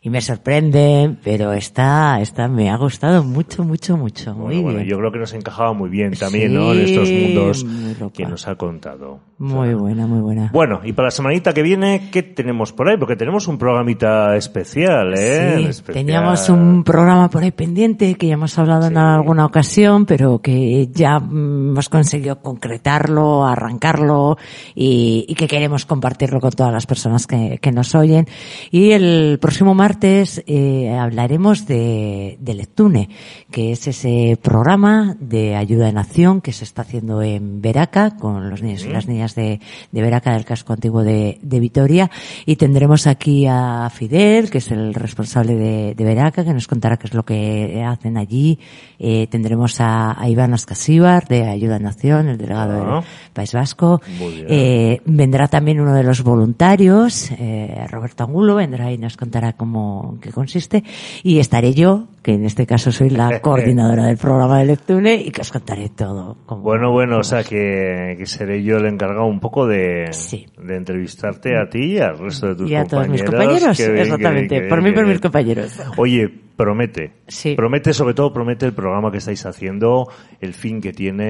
[0.03, 4.33] y me sorprenden, pero esta, esta me ha gustado mucho, mucho, mucho.
[4.33, 4.89] Muy Bueno, bueno, bien.
[4.89, 6.73] yo creo que nos encajaba muy bien también, Sí, ¿no?
[6.73, 7.65] En estos mundos
[8.11, 9.19] que nos ha contado.
[9.37, 10.49] Muy buena, muy buena.
[10.53, 12.97] Bueno, y para la semanita que viene, ¿qué tenemos por ahí?
[12.97, 15.53] Porque tenemos un programita especial, ¿eh?
[15.57, 15.93] Sí, Especial.
[16.05, 20.87] teníamos un programa por ahí pendiente que ya hemos hablado en alguna ocasión, pero que
[20.91, 24.37] ya mm, hemos conseguido concretarlo, arrancarlo
[24.73, 28.25] y, y que queremos compartirlo con todas las personas que, que nos oyen.
[28.71, 33.09] Y el próximo martes eh, hablaremos de, de Lectune,
[33.51, 38.49] que es ese programa de ayuda en acción que se está haciendo en Veraca con
[38.49, 39.59] los niños y las niñas de,
[39.91, 42.09] de Veraca del casco antiguo de, de Vitoria.
[42.45, 46.97] Y tendremos aquí a Fidel, que es el responsable de, de Veraca, que nos contará
[46.97, 48.59] qué es lo que hacen allí.
[48.99, 52.95] Eh, tendremos a, a Iván Ascasíbar de Ayuda en Acción, el delegado Ah.
[53.01, 54.01] del País Vasco.
[54.47, 59.80] Eh, vendrá también uno de los voluntarios, eh, Roberto Angulo, vendrá y nos contará cómo,
[60.13, 60.83] en qué consiste.
[61.23, 65.31] Y estaré yo, que en este caso soy la coordinadora del programa de Lectune y
[65.31, 66.37] que os contaré todo.
[66.45, 70.45] cómo- Bueno, bueno, o sea que, que seré yo el encargado un poco de, Sí.
[70.61, 73.59] de entrevistarte a ti y al resto de tus y a todos mis compañeros.
[73.63, 75.79] compañeros, qué exactamente, qué por mí y por mis compañeros.
[75.97, 76.29] Oye,
[76.61, 77.13] promete.
[77.27, 77.55] Sí.
[77.55, 80.07] Promete, sobre todo, promete el programa que estáis haciendo,
[80.39, 81.23] el fin que tiene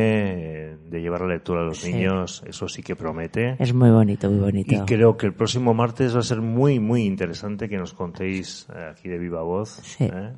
[0.71, 1.93] eh, de llevar la lectura a los Sí.
[1.93, 3.55] niños, eso sí que promete.
[3.59, 4.75] Es muy bonito, muy bonito.
[4.75, 8.67] Y creo que el próximo martes va a ser muy, muy interesante que nos contéis
[8.75, 10.03] eh, aquí de viva voz Sí.
[10.05, 10.33] eh,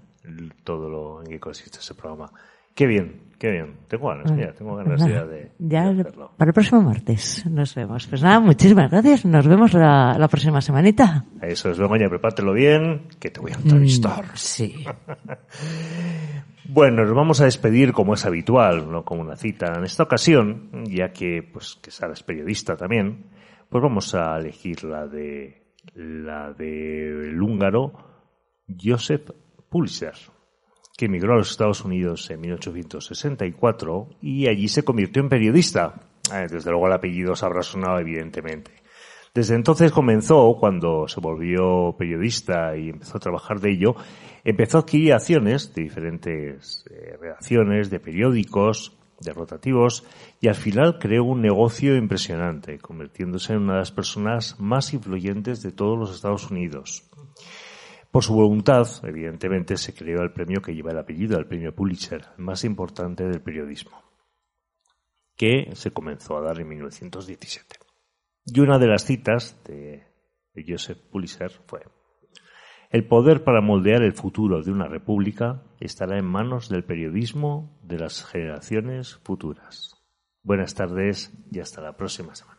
[0.63, 2.31] todo lo en qué consiste ese programa.
[2.75, 3.75] Qué bien, qué bien.
[3.87, 6.31] Tengo ganas, mira, tengo Pues ganas nada, ya de, ya de hacerlo.
[6.37, 8.07] para el próximo martes nos vemos.
[8.07, 9.25] Pues nada, muchísimas gracias.
[9.25, 11.25] Nos vemos la, la próxima semanita.
[11.41, 14.25] Eso es, Begoña, prepártelo bien, que te voy a entrevistar.
[14.25, 14.85] Mm, sí.
[16.65, 19.73] Bueno, nos vamos a despedir como es habitual, no como una cita.
[19.77, 23.25] En esta ocasión, ya que pues que Sara es periodista también,
[23.69, 25.61] pues vamos a elegir la de
[25.93, 27.91] la del húngaro
[28.81, 29.29] Joseph
[29.69, 30.13] Pulitzer,
[30.95, 35.95] que emigró a los Estados Unidos en 1864 y allí se convirtió en periodista.
[36.33, 38.83] Eh, Desde luego el apellido se habrá sonado evidentemente.
[39.33, 43.95] Desde entonces comenzó, cuando se volvió periodista y empezó a trabajar de ello,
[44.43, 50.05] empezó a adquirir acciones de diferentes eh, redacciones, de periódicos, de rotativos,
[50.39, 55.63] y al final creó un negocio impresionante, convirtiéndose en una de las personas más influyentes
[55.63, 57.09] de todos los Estados Unidos.
[58.13, 62.23] Por su voluntad, evidentemente, se creó el premio que lleva el apellido, el premio Pulitzer,
[62.37, 64.03] más importante del periodismo,
[65.35, 67.75] que se comenzó a dar en 1917.
[68.45, 70.03] Y una de las citas de,
[70.53, 71.87] de Joseph Pulitzer fue,
[72.91, 77.97] el poder para moldear el futuro de una república estará en manos del periodismo de
[77.97, 79.95] las generaciones futuras.
[80.43, 82.52] Buenas tardes y hasta la próxima semana.